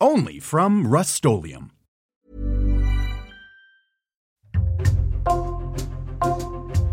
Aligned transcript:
Only 0.00 0.40
from 0.40 0.92
Rust 0.92 1.24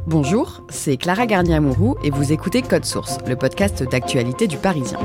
Bonjour, 0.06 0.62
c'est 0.70 0.98
Clara 0.98 1.25
Garnier-Amouroux 1.25 1.95
et 2.03 2.12
vous 2.12 2.31
écoutez 2.31 2.62
Code 2.62 2.86
Source, 2.86 3.17
le 3.28 3.36
podcast 3.36 3.81
d'actualité 3.81 4.45
du 4.45 4.58
Parisien. 4.58 5.00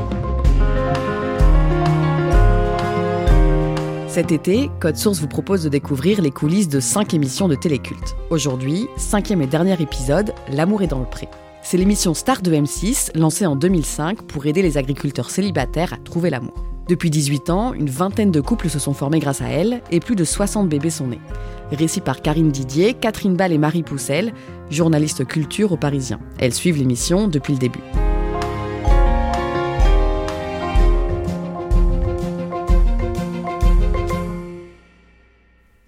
Cet 4.09 4.31
été, 4.31 4.71
Code 4.79 4.99
Source 4.99 5.21
vous 5.21 5.29
propose 5.29 5.65
de 5.65 5.71
découvrir 5.71 6.21
les 6.21 6.31
coulisses 6.31 6.69
de 6.69 6.81
5 6.81 7.15
émissions 7.15 7.49
de 7.49 7.55
téléculte. 7.55 8.15
Aujourd'hui, 8.29 8.89
cinquième 8.99 9.41
et 9.41 9.47
dernier 9.47 9.81
épisode, 9.81 10.35
L'amour 10.51 10.83
est 10.83 10.89
dans 10.89 11.01
le 11.01 11.07
pré. 11.07 11.29
C'est 11.63 11.79
l'émission 11.79 12.13
Star 12.13 12.43
de 12.43 12.53
M6, 12.53 13.19
lancée 13.19 13.47
en 13.47 13.57
2005 13.57 14.21
pour 14.21 14.45
aider 14.45 14.61
les 14.61 14.77
agriculteurs 14.77 15.31
célibataires 15.31 15.95
à 15.95 15.97
trouver 15.97 16.29
l'amour. 16.29 16.76
Depuis 16.89 17.11
18 17.11 17.51
ans, 17.51 17.75
une 17.75 17.91
vingtaine 17.91 18.31
de 18.31 18.41
couples 18.41 18.69
se 18.69 18.79
sont 18.79 18.95
formés 18.95 19.19
grâce 19.19 19.43
à 19.43 19.49
elle 19.49 19.83
et 19.91 19.99
plus 19.99 20.15
de 20.15 20.23
60 20.23 20.69
bébés 20.69 20.91
sont 20.91 21.09
nés. 21.09 21.21
Récit 21.73 22.01
par 22.01 22.23
Karine 22.23 22.51
Didier, 22.51 22.95
Catherine 22.95 23.35
Ball 23.35 23.53
et 23.53 23.59
Marie 23.59 23.83
Poussel, 23.83 24.33
journalistes 24.71 25.25
culture 25.25 25.73
au 25.73 25.77
Parisien. 25.77 26.21
Elles 26.39 26.55
suivent 26.55 26.79
l'émission 26.79 27.27
depuis 27.27 27.55
le 27.55 27.59
début. 27.59 27.81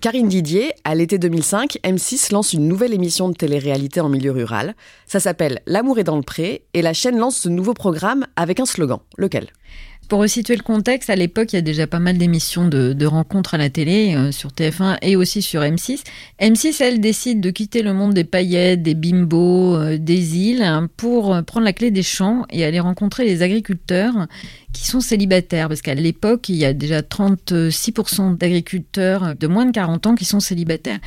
Karine 0.00 0.28
Didier, 0.28 0.72
à 0.84 0.94
l'été 0.94 1.18
2005, 1.18 1.78
M6 1.84 2.32
lance 2.32 2.52
une 2.52 2.66
nouvelle 2.68 2.94
émission 2.94 3.28
de 3.28 3.34
télé-réalité 3.34 4.00
en 4.00 4.08
milieu 4.08 4.30
rural. 4.30 4.74
Ça 5.06 5.18
s'appelle 5.18 5.60
L'amour 5.66 5.98
est 5.98 6.04
dans 6.04 6.16
le 6.16 6.22
pré 6.22 6.62
et 6.72 6.82
la 6.82 6.92
chaîne 6.92 7.18
lance 7.18 7.36
ce 7.36 7.48
nouveau 7.48 7.74
programme 7.74 8.26
avec 8.36 8.60
un 8.60 8.64
slogan. 8.64 9.00
Lequel? 9.16 9.48
Pour 10.08 10.20
resituer 10.20 10.56
le 10.56 10.62
contexte, 10.62 11.10
à 11.10 11.16
l'époque, 11.16 11.52
il 11.52 11.56
y 11.56 11.58
a 11.58 11.62
déjà 11.62 11.86
pas 11.86 11.98
mal 11.98 12.16
d'émissions 12.16 12.66
de, 12.66 13.06
rencontres 13.06 13.54
à 13.54 13.58
la 13.58 13.68
télé, 13.68 14.14
euh, 14.16 14.32
sur 14.32 14.50
TF1 14.50 14.96
et 15.02 15.16
aussi 15.16 15.42
sur 15.42 15.60
M6. 15.60 16.02
M6, 16.40 16.82
elle 16.82 17.00
décide 17.00 17.40
de 17.40 17.50
quitter 17.50 17.82
le 17.82 17.92
monde 17.92 18.14
des 18.14 18.24
paillettes, 18.24 18.82
des 18.82 18.94
bimbos, 18.94 19.76
euh, 19.76 19.98
des 19.98 20.38
îles, 20.38 20.62
hein, 20.62 20.88
pour 20.96 21.34
euh, 21.34 21.42
prendre 21.42 21.64
la 21.64 21.74
clé 21.74 21.90
des 21.90 22.02
champs 22.02 22.46
et 22.50 22.64
aller 22.64 22.80
rencontrer 22.80 23.24
les 23.24 23.42
agriculteurs 23.42 24.26
qui 24.72 24.86
sont 24.86 25.00
célibataires. 25.00 25.68
Parce 25.68 25.82
qu'à 25.82 25.94
l'époque, 25.94 26.48
il 26.48 26.56
y 26.56 26.64
a 26.64 26.72
déjà 26.72 27.00
36% 27.00 28.38
d'agriculteurs 28.38 29.34
de 29.38 29.46
moins 29.46 29.66
de 29.66 29.72
40 29.72 30.06
ans 30.06 30.14
qui 30.14 30.24
sont 30.24 30.40
célibataires. 30.40 31.00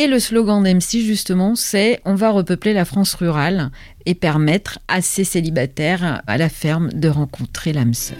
Et 0.00 0.06
le 0.06 0.18
slogan 0.18 0.64
d'M6, 0.64 1.04
justement, 1.04 1.54
c'est 1.54 2.00
On 2.06 2.14
va 2.14 2.30
repeupler 2.30 2.72
la 2.72 2.86
France 2.86 3.12
rurale 3.12 3.70
et 4.06 4.14
permettre 4.14 4.78
à 4.88 5.02
ces 5.02 5.24
célibataires 5.24 6.22
à 6.26 6.38
la 6.38 6.48
ferme 6.48 6.90
de 6.94 7.10
rencontrer 7.10 7.74
l'âme 7.74 7.92
sœur. 7.92 8.16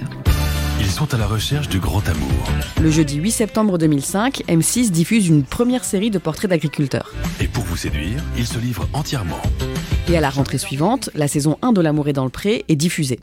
Ils 0.79 0.91
sont 0.91 1.15
à 1.15 1.17
la 1.17 1.27
recherche 1.27 1.71
du 1.71 1.79
grand 1.79 2.07
amour. 2.07 2.53
Le 2.83 2.91
jeudi 2.91 3.17
8 3.17 3.31
septembre 3.31 3.79
2005, 3.79 4.43
M6 4.47 4.91
diffuse 4.91 5.29
une 5.29 5.43
première 5.43 5.85
série 5.85 6.11
de 6.11 6.19
portraits 6.19 6.51
d'agriculteurs. 6.51 7.15
Et 7.41 7.49
pour 7.49 7.65
vous 7.65 7.79
séduire, 7.79 8.23
ils 8.37 8.47
se 8.47 8.59
livrent 8.59 8.87
entièrement. 8.93 9.41
Et 10.11 10.19
à 10.19 10.21
la 10.21 10.29
rentrée 10.29 10.59
suivante, 10.59 11.09
la 11.15 11.29
saison 11.29 11.57
1 11.63 11.73
de 11.73 11.81
L'amour 11.81 12.09
est 12.09 12.13
dans 12.13 12.25
le 12.25 12.31
pré 12.31 12.67
est 12.69 12.77
diffusée. 12.77 13.21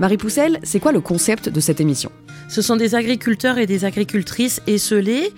Marie 0.00 0.18
Poussel, 0.18 0.58
c'est 0.62 0.80
quoi 0.80 0.92
le 0.92 1.00
concept 1.00 1.48
de 1.48 1.60
cette 1.60 1.80
émission? 1.80 2.12
Ce 2.48 2.62
sont 2.62 2.76
des 2.76 2.94
agriculteurs 2.94 3.58
et 3.58 3.66
des 3.66 3.84
agricultrices 3.84 4.62
esselés 4.66 5.32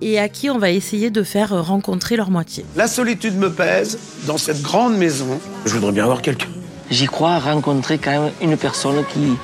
et 0.00 0.18
à 0.18 0.28
qui 0.28 0.48
on 0.48 0.58
va 0.58 0.70
essayer 0.70 1.10
de 1.10 1.22
faire 1.22 1.64
rencontrer 1.64 2.16
leur 2.16 2.30
moitié. 2.30 2.64
La 2.76 2.86
solitude 2.86 3.36
me 3.36 3.50
pèse 3.50 3.98
dans 4.26 4.38
cette 4.38 4.62
grande 4.62 4.96
maison. 4.96 5.40
Je 5.64 5.74
voudrais 5.74 5.92
bien 5.92 6.06
voir 6.06 6.22
quelqu'un. 6.22 6.48
J'y 6.90 7.06
crois 7.06 7.38
rencontrer 7.38 7.98
quand 7.98 8.10
même 8.10 8.32
une 8.40 8.56
personne 8.56 9.04
qui 9.12 9.36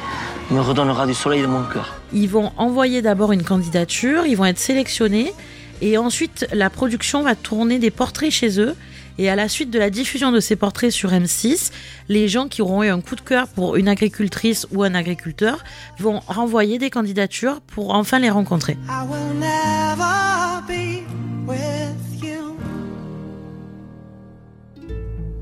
me 0.51 0.61
redonnera 0.61 1.07
du 1.07 1.15
soleil 1.15 1.43
dans 1.43 1.49
mon 1.49 1.65
cœur. 1.65 1.97
Ils 2.13 2.29
vont 2.29 2.53
envoyer 2.57 3.03
d'abord 3.03 3.33
une 3.33 3.43
candidature, 3.43 4.27
ils 4.27 4.37
vont 4.37 4.47
être 4.47 4.59
sélectionnés 4.59 5.33
et 5.81 5.99
ensuite 5.99 6.47
la 6.53 6.71
production 6.71 7.23
va 7.23 7.35
tourner 7.35 7.79
des 7.79 7.91
portraits 7.91 8.31
chez 8.31 8.61
eux 8.61 8.75
et 9.19 9.29
à 9.29 9.37
la 9.37 9.49
suite 9.49 9.71
de 9.71 9.79
la 9.79 9.91
diffusion 9.91 10.33
de 10.33 10.41
ces 10.41 10.57
portraits 10.57 10.93
sur 10.93 11.11
M6, 11.11 11.71
les 12.09 12.29
gens 12.29 12.49
qui 12.49 12.63
auront 12.63 12.83
eu 12.83 12.89
un 12.89 13.01
coup 13.01 13.17
de 13.17 13.21
cœur 13.21 13.49
pour 13.49 13.77
une 13.77 13.89
agricultrice 13.89 14.67
ou 14.73 14.83
un 14.83 14.95
agriculteur 14.95 15.65
vont 15.99 16.21
renvoyer 16.27 16.79
des 16.79 16.91
candidatures 16.91 17.61
pour 17.61 17.95
enfin 17.95 18.19
les 18.19 18.31
rencontrer. 18.31 18.77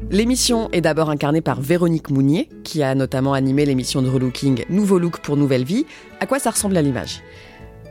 L'émission 0.08 0.70
est 0.70 0.80
d'abord 0.80 1.10
incarnée 1.10 1.40
par 1.40 1.60
Véronique 1.60 2.10
Mounier, 2.10 2.48
qui 2.62 2.82
a 2.82 2.94
notamment 2.94 3.34
animé 3.34 3.66
l'émission 3.66 4.02
de 4.02 4.08
relooking 4.08 4.64
Nouveau 4.70 5.00
Look 5.00 5.18
pour 5.18 5.36
Nouvelle 5.36 5.64
Vie. 5.64 5.84
À 6.20 6.26
quoi 6.26 6.38
ça 6.38 6.50
ressemble 6.50 6.76
à 6.76 6.82
l'image? 6.82 7.22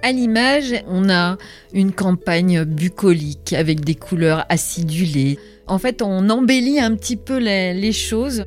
À 0.02 0.12
l'image, 0.12 0.73
on 0.88 1.09
a 1.09 1.38
une 1.73 1.91
campagne 1.91 2.63
bucolique 2.63 3.53
avec 3.53 3.84
des 3.84 3.96
couleurs 3.96 4.46
acidulées. 4.50 5.38
En 5.68 5.80
fait, 5.80 6.02
on 6.02 6.30
embellit 6.30 6.80
un 6.80 6.96
petit 6.96 7.16
peu 7.16 7.38
les, 7.38 7.92
choses. 7.92 8.46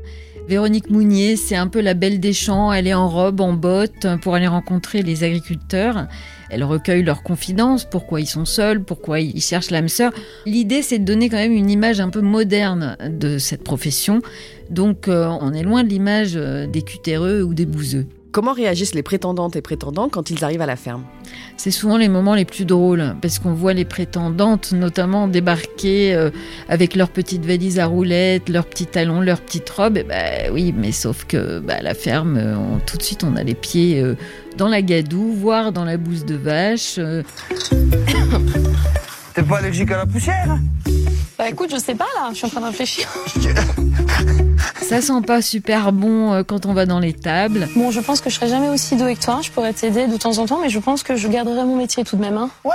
Véronique 0.49 0.89
Mounier, 0.89 1.37
c'est 1.37 1.57
un 1.57 1.67
peu 1.67 1.81
la 1.81 1.95
belle 1.95 2.21
des 2.21 2.33
champs. 2.33 2.73
Elle 2.73 2.87
est 2.87 2.95
en 2.95 3.09
robe, 3.09 3.41
en 3.41 3.53
bottes 3.53 4.07
pour 4.23 4.35
aller 4.35 4.47
rencontrer 4.47 5.03
les 5.03 5.25
agriculteurs. 5.25 6.07
Elle 6.51 6.65
recueille 6.65 7.03
leurs 7.03 7.23
confidences, 7.23 7.85
pourquoi 7.85 8.21
ils 8.21 8.27
sont 8.27 8.47
seuls, 8.47 8.83
pourquoi 8.83 9.21
ils 9.21 9.43
cherchent 9.43 9.71
l'âme 9.71 9.89
sœur. 9.89 10.13
L'idée, 10.47 10.83
c'est 10.83 10.99
de 10.99 11.05
donner 11.05 11.29
quand 11.29 11.37
même 11.37 11.53
une 11.53 11.71
image 11.71 12.01
un 12.01 12.09
peu 12.09 12.21
moderne 12.21 12.97
de 13.07 13.39
cette 13.39 13.65
profession. 13.65 14.23
Donc, 14.71 15.09
euh, 15.09 15.27
on 15.41 15.53
est 15.53 15.63
loin 15.63 15.85
de 15.85 15.89
l'image 15.89 16.33
euh, 16.37 16.67
des 16.67 16.83
cutéreux 16.83 17.43
ou 17.43 17.53
des 17.53 17.67
bouseux. 17.67 18.07
Comment 18.39 18.53
réagissent 18.53 18.95
les 18.95 19.03
prétendantes 19.03 19.57
et 19.57 19.63
prétendants 19.63 20.09
quand 20.09 20.31
ils 20.31 20.45
arrivent 20.45 20.61
à 20.61 20.67
la 20.67 20.77
ferme? 20.77 21.03
C'est 21.57 21.73
souvent 21.73 21.97
les 21.97 22.07
moments 22.07 22.37
les 22.37 22.45
plus 22.45 22.65
drôles, 22.65 23.17
parce 23.21 23.41
qu'on 23.41 23.53
voit 23.53 23.73
les 23.73 23.85
prétendantes 23.85 24.71
notamment 24.71 25.27
débarquer 25.27 26.15
euh, 26.15 26.31
avec 26.69 26.95
leurs 26.95 27.09
petites 27.09 27.45
valises 27.45 27.81
à 27.81 27.87
roulettes, 27.87 28.49
leurs 28.49 28.67
petits 28.67 28.87
talons, 28.87 29.21
leurs 29.21 29.41
petites 29.41 29.69
robes. 29.69 29.99
bah, 30.09 30.53
oui, 30.53 30.73
mais 30.73 30.93
sauf 30.93 31.25
que 31.25 31.59
bah, 31.59 31.83
la 31.83 31.95
ferme, 31.95 32.37
euh, 32.37 32.55
tout 32.87 32.97
de 32.97 33.03
suite, 33.03 33.25
on 33.25 33.35
a 33.35 33.43
les 33.43 33.57
pieds 33.57 34.01
euh, 34.01 34.15
dans 34.57 34.69
la 34.69 34.83
gadoue, 34.83 35.33
voire 35.33 35.73
dans 35.73 35.85
la 35.85 35.97
bouse 35.97 36.25
de 36.25 36.37
vache. 36.37 36.95
T'es 39.35 39.43
pas 39.43 39.59
allergique 39.59 39.91
à 39.91 39.97
la 39.97 40.07
poussière 40.07 40.49
hein? 40.49 40.61
Bah 41.39 41.49
écoute, 41.49 41.71
je 41.71 41.77
sais 41.77 41.95
pas 41.95 42.09
là, 42.17 42.31
je 42.33 42.37
suis 42.39 42.47
en 42.47 42.49
train 42.49 42.61
de 42.61 42.67
réfléchir. 42.67 43.09
Ça 44.83 45.01
sent 45.01 45.21
pas 45.25 45.41
super 45.41 45.93
bon 45.93 46.33
euh, 46.33 46.43
quand 46.43 46.67
on 46.67 46.73
va 46.73 46.85
dans 46.85 46.99
les 46.99 47.13
tables. 47.13 47.69
Bon, 47.77 47.93
je 47.93 48.01
pense 48.01 48.21
que 48.21 48.29
je 48.29 48.35
serai 48.35 48.49
jamais 48.49 48.69
aussi 48.69 48.97
douée 48.97 49.15
que 49.15 49.23
toi. 49.23 49.39
Je 49.41 49.51
pourrais 49.53 49.73
t'aider 49.73 50.09
de 50.09 50.17
temps 50.17 50.39
en 50.39 50.47
temps, 50.47 50.61
mais 50.61 50.69
je 50.69 50.81
pense 50.81 51.05
que 51.05 51.15
je 51.15 51.29
garderai 51.29 51.65
mon 51.65 51.77
métier 51.77 52.03
tout 52.03 52.17
de 52.17 52.23
même. 52.23 52.37
Hein. 52.37 52.51
Ouais. 52.65 52.73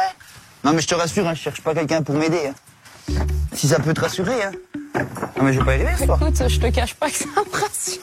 Non, 0.63 0.71
mais 0.71 0.81
je 0.81 0.87
te 0.87 0.95
rassure, 0.95 1.27
hein, 1.27 1.33
je 1.33 1.41
cherche 1.41 1.59
pas 1.59 1.73
quelqu'un 1.73 2.01
pour 2.03 2.15
m'aider. 2.15 2.39
Hein. 2.47 3.25
Si 3.51 3.67
ça 3.67 3.79
peut 3.79 3.93
te 3.93 3.99
rassurer, 3.99 4.43
hein. 4.43 4.51
Non, 5.37 5.43
mais 5.43 5.51
je 5.51 5.59
vais 5.59 5.65
pas 5.65 5.75
y 5.75 5.81
arriver, 5.85 6.05
toi. 6.05 6.17
Écoute, 6.21 6.41
je 6.47 6.59
te 6.59 6.67
cache 6.71 6.93
pas 6.93 7.09
que 7.09 7.17
ça 7.17 7.25
me 7.25 7.51
rassure. 7.51 8.01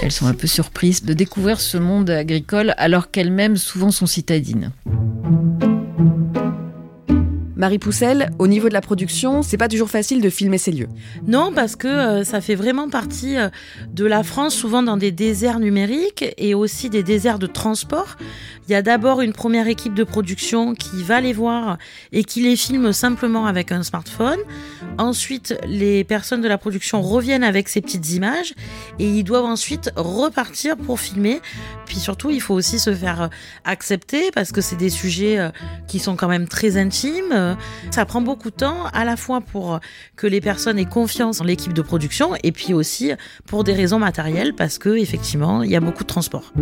Elles 0.00 0.12
sont 0.12 0.26
un 0.26 0.34
peu 0.34 0.46
surprises 0.46 1.02
de 1.04 1.12
découvrir 1.12 1.60
ce 1.60 1.76
monde 1.76 2.08
agricole 2.08 2.74
alors 2.78 3.10
qu'elles-mêmes 3.10 3.56
souvent 3.58 3.90
sont 3.90 4.06
citadines. 4.06 4.72
Marie 7.66 7.80
Poussel, 7.80 8.30
au 8.38 8.46
niveau 8.46 8.68
de 8.68 8.74
la 8.74 8.80
production, 8.80 9.42
c'est 9.42 9.56
pas 9.56 9.66
toujours 9.66 9.90
facile 9.90 10.20
de 10.20 10.30
filmer 10.30 10.56
ces 10.56 10.70
lieux. 10.70 10.86
Non, 11.26 11.50
parce 11.52 11.74
que 11.74 11.88
euh, 11.88 12.22
ça 12.22 12.40
fait 12.40 12.54
vraiment 12.54 12.88
partie 12.88 13.36
euh, 13.36 13.48
de 13.92 14.04
la 14.04 14.22
France, 14.22 14.54
souvent 14.54 14.84
dans 14.84 14.96
des 14.96 15.10
déserts 15.10 15.58
numériques 15.58 16.24
et 16.38 16.54
aussi 16.54 16.90
des 16.90 17.02
déserts 17.02 17.40
de 17.40 17.48
transport. 17.48 18.18
Il 18.68 18.72
y 18.72 18.76
a 18.76 18.82
d'abord 18.82 19.20
une 19.20 19.32
première 19.32 19.66
équipe 19.66 19.94
de 19.94 20.04
production 20.04 20.74
qui 20.74 21.02
va 21.02 21.20
les 21.20 21.32
voir 21.32 21.78
et 22.12 22.22
qui 22.22 22.42
les 22.42 22.56
filme 22.56 22.92
simplement 22.92 23.46
avec 23.46 23.70
un 23.70 23.82
smartphone. 23.82 24.38
Ensuite, 24.98 25.56
les 25.66 26.02
personnes 26.04 26.40
de 26.40 26.48
la 26.48 26.58
production 26.58 27.00
reviennent 27.00 27.44
avec 27.44 27.68
ces 27.68 27.80
petites 27.80 28.12
images 28.12 28.54
et 28.98 29.08
ils 29.08 29.24
doivent 29.24 29.44
ensuite 29.44 29.90
repartir 29.94 30.76
pour 30.76 30.98
filmer. 30.98 31.40
Puis 31.86 31.96
surtout, 31.96 32.30
il 32.30 32.40
faut 32.40 32.54
aussi 32.54 32.80
se 32.80 32.92
faire 32.92 33.30
accepter 33.64 34.30
parce 34.32 34.50
que 34.50 34.60
c'est 34.60 34.76
des 34.76 34.90
sujets 34.90 35.38
euh, 35.38 35.50
qui 35.86 36.00
sont 36.00 36.16
quand 36.16 36.28
même 36.28 36.48
très 36.48 36.76
intimes. 36.76 37.55
Ça 37.90 38.04
prend 38.04 38.20
beaucoup 38.20 38.50
de 38.50 38.56
temps 38.56 38.86
à 38.92 39.04
la 39.04 39.16
fois 39.16 39.40
pour 39.40 39.80
que 40.16 40.26
les 40.26 40.40
personnes 40.40 40.78
aient 40.78 40.84
confiance 40.84 41.40
en 41.40 41.44
l'équipe 41.44 41.72
de 41.72 41.82
production 41.82 42.34
et 42.42 42.52
puis 42.52 42.74
aussi 42.74 43.12
pour 43.46 43.64
des 43.64 43.72
raisons 43.72 43.98
matérielles 43.98 44.54
parce 44.54 44.78
que 44.78 44.96
effectivement, 44.96 45.62
il 45.62 45.70
y 45.70 45.76
a 45.76 45.80
beaucoup 45.80 46.02
de 46.02 46.08
transport. 46.08 46.52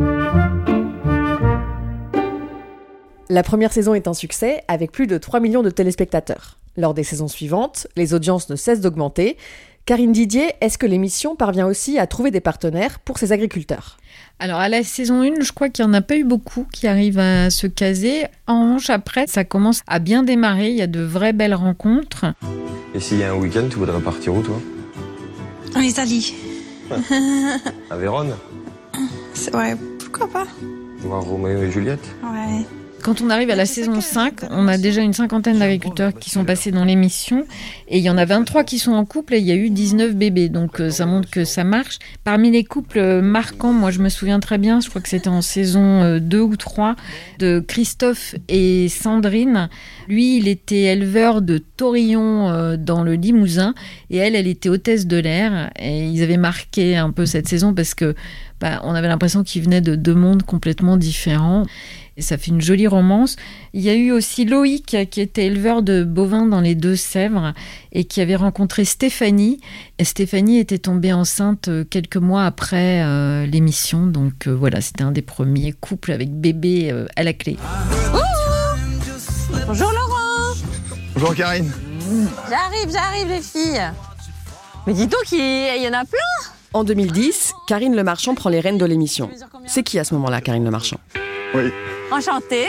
La 3.31 3.43
première 3.43 3.73
saison 3.73 3.95
est 3.95 4.07
un 4.07 4.15
succès 4.15 4.63
avec 4.69 4.93
plus 4.93 5.07
de 5.07 5.17
3 5.17 5.41
millions 5.41 5.63
de 5.63 5.71
téléspectateurs. 5.71 6.59
Lors 6.77 6.93
des 6.93 7.05
saisons 7.05 7.29
suivantes, 7.29 7.87
les 7.97 8.15
audiences 8.15 8.51
ne 8.51 8.57
cessent 8.57 8.81
d'augmenter. 8.81 9.39
Karine 9.87 10.13
Didier, 10.13 10.55
est-ce 10.63 10.79
que 10.79 10.87
l'émission 10.87 11.37
parvient 11.37 11.67
aussi 11.67 11.99
à 11.99 12.07
trouver 12.07 12.31
des 12.31 12.41
partenaires 12.41 13.01
pour 13.01 13.19
ses 13.19 13.33
agriculteurs? 13.33 13.99
Alors 14.39 14.59
à 14.59 14.71
la 14.71 14.83
saison 14.83 15.21
1, 15.21 15.43
je 15.43 15.53
crois 15.53 15.69
qu'il 15.69 15.85
n'y 15.85 15.91
en 15.91 15.95
a 15.95 16.01
pas 16.01 16.17
eu 16.17 16.25
beaucoup 16.25 16.67
qui 16.73 16.87
arrivent 16.87 17.19
à 17.19 17.51
se 17.51 17.67
caser. 17.67 18.25
En 18.47 18.63
revanche, 18.63 18.89
après, 18.89 19.27
ça 19.27 19.45
commence 19.45 19.83
à 19.87 19.99
bien 19.99 20.23
démarrer. 20.23 20.71
Il 20.71 20.77
y 20.77 20.81
a 20.81 20.87
de 20.87 21.03
vraies 21.03 21.35
belles 21.35 21.55
rencontres. 21.55 22.25
Et 22.95 23.01
s'il 23.01 23.19
y 23.19 23.25
a 23.25 23.33
un 23.33 23.37
week-end, 23.37 23.67
tu 23.71 23.77
voudrais 23.77 24.01
partir 24.01 24.35
où, 24.35 24.41
toi? 24.41 24.59
En 25.77 25.81
Italie. 25.81 26.35
À 27.91 27.97
Vérone? 27.99 28.35
Ouais, 29.53 29.77
pourquoi 29.99 30.29
pas? 30.29 30.47
Voir 31.01 31.23
Roméo 31.25 31.63
et 31.63 31.71
Juliette? 31.71 32.07
Ouais. 32.23 32.65
Quand 33.05 33.21
on 33.21 33.29
arrive 33.29 33.51
à 33.51 33.55
la 33.55 33.67
saison 33.67 34.01
5, 34.01 34.45
on 34.51 34.67
a 34.67 34.79
déjà 34.79 35.03
une 35.03 35.13
cinquantaine 35.13 35.59
d'agriculteurs 35.59 36.15
qui 36.19 36.31
sont 36.31 36.47
passés 36.47 36.71
dans 36.71 36.87
l'émission 36.87 37.45
et 37.87 37.99
il 37.99 38.03
y 38.03 38.09
en 38.09 38.17
a 38.17 38.25
23 38.25 38.65
qui 38.65 38.79
sont 38.79 38.93
en 38.93 39.05
couple 39.05 39.35
et 39.35 39.41
il 39.41 39.45
y 39.45 39.53
a 39.53 39.57
eu 39.57 39.69
19 39.69 40.15
bébés. 40.15 40.49
Donc 40.49 40.81
euh, 40.81 40.89
ça 40.89 41.05
montre 41.05 41.29
que 41.29 41.45
ça 41.45 41.65
marche. 41.65 41.99
Parmi 42.25 42.51
les 42.51 42.65
couples 42.65 42.99
euh, 42.99 43.21
marquants, 43.21 43.75
moi 43.75 43.91
je 43.91 43.99
me 43.99 44.09
souviens 44.09 44.41
très 44.41 44.57
bien, 44.57 44.81
je 44.81 44.89
crois 44.89 45.03
que 45.03 45.11
c'était 45.11 45.29
en 45.29 45.43
saison 45.43 46.19
2 46.19 46.41
ou 46.41 46.57
3, 46.57 46.97
de 47.41 47.61
Christophe 47.61 48.37
et 48.49 48.89
Sandrine. 48.89 49.69
Lui, 50.09 50.39
il 50.39 50.49
était 50.49 50.85
éleveur 50.85 51.43
de 51.43 51.59
taurillons 51.59 52.49
euh, 52.49 52.77
dans 52.79 53.03
le 53.03 53.15
Limousin 53.17 53.75
et 54.09 54.17
elle, 54.17 54.35
elle 54.35 54.47
était 54.47 54.71
hôtesse 54.71 55.07
de 55.07 55.19
l'air. 55.19 55.71
Et 55.79 56.07
ils 56.07 56.23
avaient 56.23 56.39
marqué 56.39 56.97
un 56.97 57.11
peu 57.11 57.27
cette 57.27 57.49
saison 57.49 57.75
parce 57.75 57.95
que 57.95 58.15
bah, 58.61 58.81
on 58.85 58.95
avait 58.95 59.09
l'impression 59.09 59.43
qu'ils 59.43 59.63
venaient 59.63 59.81
de 59.81 59.97
deux 59.97 60.15
mondes 60.15 60.43
complètement 60.43 60.97
différents. 60.97 61.65
Et 62.17 62.23
ça 62.23 62.39
fait 62.39 62.53
une 62.53 62.61
jolie 62.61 62.87
romance. 62.87 63.37
Il 63.73 63.81
y 63.81 63.91
a 63.91 63.95
eu 63.95 64.13
aussi 64.13 64.45
Loïc 64.45 64.97
qui 65.11 65.21
était 65.21 65.47
éleveur 65.47 65.83
de 65.83 66.05
bovins 66.05 66.47
dans 66.47 66.61
les 66.61 66.77
Deux-Sèvres 66.77 67.55
et 67.91 68.05
qui 68.05 68.21
avait 68.21 68.37
rencontré 68.37 68.85
Stéphanie. 68.85 69.61
Et 69.99 70.05
Stéphanie 70.05 70.59
était 70.59 70.79
tombée 70.79 71.13
enceinte 71.13 71.67
euh, 71.69 71.85
quelques 71.85 72.17
mois 72.17 72.45
après 72.45 73.03
euh, 73.03 73.47
l'émission. 73.47 74.07
Donc 74.07 74.47
euh, 74.47 74.53
voilà, 74.53 74.81
c'était 74.81 75.03
un 75.03 75.11
des 75.11 75.23
premiers 75.23 75.73
couples 75.73 76.13
avec 76.13 76.31
bébé 76.31 76.91
euh, 76.93 77.07
à 77.17 77.25
la 77.25 77.33
clé. 77.33 77.57
Bonjour 79.67 79.91
Laurent 79.91 80.55
Bonjour 81.15 81.35
Karine. 81.35 81.71
J'arrive, 82.49 82.93
j'arrive 82.93 83.29
les 83.29 83.43
filles 83.43 83.81
Mais 84.87 84.93
dis 84.93 85.07
donc, 85.07 85.33
il 85.33 85.83
y 85.83 85.89
en 85.89 85.99
a 85.99 86.05
plein 86.05 86.54
En 86.75 86.83
2010, 86.83 87.53
Karine 87.69 87.95
Le 87.95 88.03
Marchand 88.03 88.35
prend 88.35 88.51
les 88.51 88.59
rênes 88.59 88.79
de 88.79 88.85
l'émission. 88.85 89.31
C'est 89.65 89.85
qui 89.85 90.01
à 90.01 90.05
ce 90.05 90.13
moment-là, 90.15 90.41
Karine 90.41 90.65
Le 90.65 90.73
Marchand 90.73 90.99
Oui. 91.55 91.71
Enchantée 92.11 92.67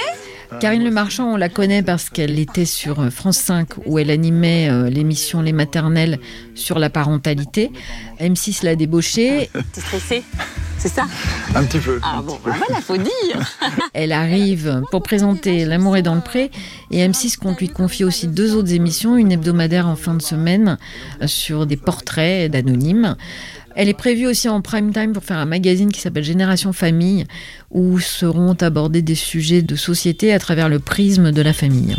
Karine 0.59 0.83
Le 0.83 0.91
Marchand, 0.91 1.33
on 1.33 1.37
la 1.37 1.49
connaît 1.49 1.81
parce 1.81 2.11
qu'elle 2.11 2.37
était 2.37 2.65
sur 2.65 2.99
euh, 2.99 3.09
France 3.09 3.37
5 3.37 3.67
où 3.87 3.97
elle 3.97 4.11
animait 4.11 4.69
euh, 4.69 4.91
l'émission 4.91 5.41
Les 5.41 5.53
Maternelles 5.53 6.19
sur 6.53 6.77
la 6.77 6.91
parentalité. 6.91 7.71
M6 8.21 8.63
l'a 8.63 8.75
débauchée. 8.75 9.49
T'es 9.73 9.81
stressée? 9.81 10.23
C'est 10.77 10.89
ça? 10.89 11.07
Un 11.55 11.63
petit 11.63 11.79
peu. 11.79 11.99
Ah 12.03 12.21
bon, 12.23 12.37
bah 12.45 12.51
voilà, 12.55 12.79
faut 12.81 12.97
dire 12.97 13.55
Elle 13.93 14.11
arrive 14.11 14.83
pour 14.91 15.01
présenter 15.01 15.65
L'amour 15.65 15.97
est 15.97 16.03
dans 16.03 16.13
le 16.15 16.21
pré 16.21 16.51
et 16.91 17.05
M6 17.07 17.37
compte 17.37 17.59
lui 17.59 17.69
confier 17.69 18.05
aussi 18.05 18.27
deux 18.27 18.55
autres 18.55 18.71
émissions, 18.71 19.17
une 19.17 19.31
hebdomadaire 19.31 19.87
en 19.87 19.95
fin 19.95 20.13
de 20.13 20.21
semaine 20.21 20.77
euh, 21.23 21.27
sur 21.27 21.65
des 21.65 21.77
portraits 21.77 22.51
d'anonymes. 22.51 23.15
Elle 23.75 23.89
est 23.89 23.93
prévue 23.93 24.25
aussi 24.25 24.47
en 24.47 24.61
prime 24.61 24.93
time 24.93 25.11
pour 25.11 25.23
faire 25.23 25.37
un 25.37 25.45
magazine 25.45 25.91
qui 25.91 25.99
s'appelle 25.99 26.23
Génération 26.23 26.71
Famille 26.71 27.25
où 27.71 27.99
seront 27.99 28.53
abordés 28.61 29.01
des 29.01 29.15
sujets 29.15 29.61
de 29.61 29.75
société 29.75 30.31
à 30.33 30.39
travers 30.39 30.69
le 30.69 30.79
prisme 30.79 31.31
de 31.33 31.41
la 31.41 31.51
famille. 31.51 31.95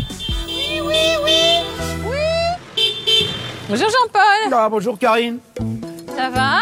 Bonjour 3.69 3.87
Jean-Paul 3.89 4.53
Ah, 4.53 4.67
bonjour 4.71 4.97
Karine. 4.97 5.37
Ça 6.15 6.29
va? 6.29 6.61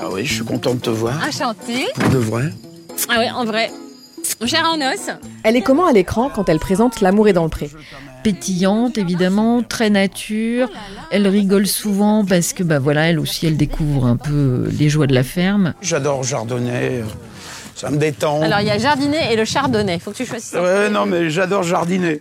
Ah 0.00 0.08
oui, 0.10 0.24
je 0.24 0.34
suis 0.34 0.44
content 0.44 0.74
de 0.74 0.80
te 0.80 0.90
voir. 0.90 1.14
Enchantée 1.28 1.86
Pour 1.94 2.08
de 2.08 2.18
vrai? 2.18 2.44
Ah 3.10 3.18
ouais, 3.18 3.30
en 3.30 3.44
vrai. 3.44 3.70
Cher 4.46 4.64
en 4.64 4.80
os 4.80 5.10
Elle 5.44 5.56
est 5.56 5.60
comment 5.60 5.86
à 5.86 5.92
l'écran 5.92 6.30
quand 6.34 6.48
elle 6.48 6.58
présente 6.58 7.00
L'amour 7.00 7.28
est 7.28 7.32
dans 7.32 7.44
le 7.44 7.50
pré? 7.50 7.70
Pétillante 8.22 8.96
évidemment, 8.98 9.62
très 9.62 9.90
nature. 9.90 10.68
Elle 11.10 11.26
rigole 11.26 11.66
souvent 11.66 12.24
parce 12.24 12.52
que 12.52 12.62
bah 12.62 12.78
voilà, 12.78 13.08
elle 13.08 13.18
aussi 13.18 13.46
elle 13.46 13.56
découvre 13.56 14.06
un 14.06 14.16
peu 14.16 14.68
les 14.78 14.88
joies 14.88 15.06
de 15.06 15.14
la 15.14 15.24
ferme. 15.24 15.74
J'adore 15.82 16.22
jardonner. 16.22 17.02
Ça 17.74 17.90
me 17.90 17.96
détend. 17.96 18.42
Alors 18.42 18.60
il 18.60 18.66
y 18.66 18.70
a 18.70 18.76
jardiner 18.76 19.32
et 19.32 19.36
le 19.36 19.46
chardonnay, 19.46 19.98
faut 19.98 20.10
que 20.10 20.16
tu 20.16 20.26
choisisses. 20.26 20.52
Ouais, 20.52 20.90
non, 20.90 21.06
mais 21.06 21.30
j'adore 21.30 21.62
jardiner. 21.62 22.20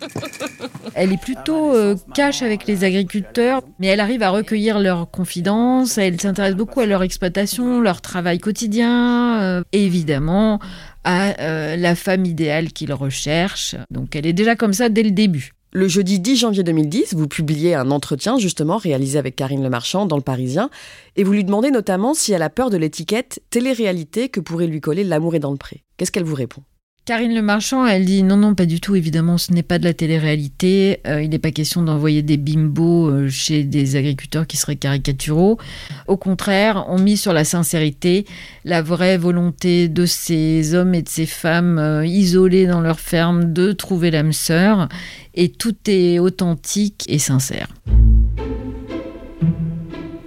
Elle 0.93 1.11
est 1.11 1.21
plutôt 1.21 1.75
euh, 1.75 1.95
cash 2.13 2.41
avec 2.41 2.65
les 2.65 2.85
agriculteurs, 2.85 3.61
mais 3.77 3.87
elle 3.87 3.99
arrive 3.99 4.23
à 4.23 4.29
recueillir 4.29 4.79
leurs 4.79 5.11
confidences, 5.11 5.97
elle 5.97 6.19
s'intéresse 6.19 6.55
beaucoup 6.55 6.79
à 6.79 6.85
leur 6.85 7.03
exploitation, 7.03 7.81
leur 7.81 7.99
travail 7.99 8.39
quotidien, 8.39 9.41
euh, 9.41 9.63
évidemment 9.73 10.59
à 11.03 11.39
euh, 11.41 11.75
la 11.75 11.95
femme 11.95 12.25
idéale 12.25 12.71
qu'ils 12.71 12.93
recherchent. 12.93 13.75
Donc 13.91 14.15
elle 14.15 14.25
est 14.25 14.33
déjà 14.33 14.55
comme 14.55 14.73
ça 14.73 14.89
dès 14.89 15.03
le 15.03 15.11
début. 15.11 15.53
Le 15.71 15.87
jeudi 15.87 16.19
10 16.19 16.35
janvier 16.35 16.63
2010, 16.63 17.13
vous 17.13 17.27
publiez 17.27 17.75
un 17.75 17.91
entretien 17.91 18.39
justement 18.39 18.77
réalisé 18.77 19.19
avec 19.19 19.35
Karine 19.35 19.61
Le 19.61 19.69
Marchand 19.69 20.07
dans 20.07 20.15
Le 20.15 20.23
Parisien 20.23 20.71
et 21.15 21.23
vous 21.23 21.31
lui 21.31 21.43
demandez 21.43 21.69
notamment 21.69 22.15
si 22.15 22.33
elle 22.33 22.41
a 22.41 22.49
peur 22.49 22.71
de 22.71 22.77
l'étiquette 22.77 23.39
télé-réalité 23.51 24.29
que 24.29 24.39
pourrait 24.39 24.65
lui 24.65 24.81
coller 24.81 25.03
L'amour 25.03 25.35
est 25.35 25.39
dans 25.39 25.51
le 25.51 25.57
pré. 25.57 25.83
Qu'est-ce 25.97 26.11
qu'elle 26.11 26.23
vous 26.23 26.35
répond? 26.35 26.63
Karine 27.09 27.33
Le 27.33 27.41
Marchand, 27.41 27.87
elle 27.87 28.05
dit 28.05 28.21
non, 28.21 28.37
non, 28.37 28.53
pas 28.53 28.67
du 28.67 28.79
tout. 28.79 28.93
Évidemment, 28.93 29.39
ce 29.39 29.51
n'est 29.51 29.63
pas 29.63 29.79
de 29.79 29.83
la 29.83 29.95
télé-réalité. 29.95 30.99
Euh, 31.07 31.23
il 31.23 31.31
n'est 31.31 31.39
pas 31.39 31.49
question 31.49 31.81
d'envoyer 31.81 32.21
des 32.21 32.37
bimbos 32.37 33.09
euh, 33.09 33.29
chez 33.29 33.63
des 33.63 33.95
agriculteurs 33.95 34.45
qui 34.45 34.57
seraient 34.57 34.75
caricaturaux. 34.75 35.57
Au 36.05 36.17
contraire, 36.17 36.85
on 36.87 36.99
mise 36.99 37.19
sur 37.19 37.33
la 37.33 37.45
sincérité, 37.45 38.27
la 38.63 38.83
vraie 38.83 39.17
volonté 39.17 39.87
de 39.87 40.05
ces 40.05 40.75
hommes 40.75 40.93
et 40.93 41.01
de 41.01 41.09
ces 41.09 41.25
femmes 41.25 41.79
euh, 41.79 42.05
isolés 42.05 42.67
dans 42.67 42.79
leur 42.79 42.99
ferme 42.99 43.53
de 43.53 43.71
trouver 43.71 44.11
l'âme 44.11 44.31
sœur. 44.31 44.87
Et 45.33 45.49
tout 45.49 45.77
est 45.87 46.19
authentique 46.19 47.05
et 47.09 47.17
sincère. 47.17 47.69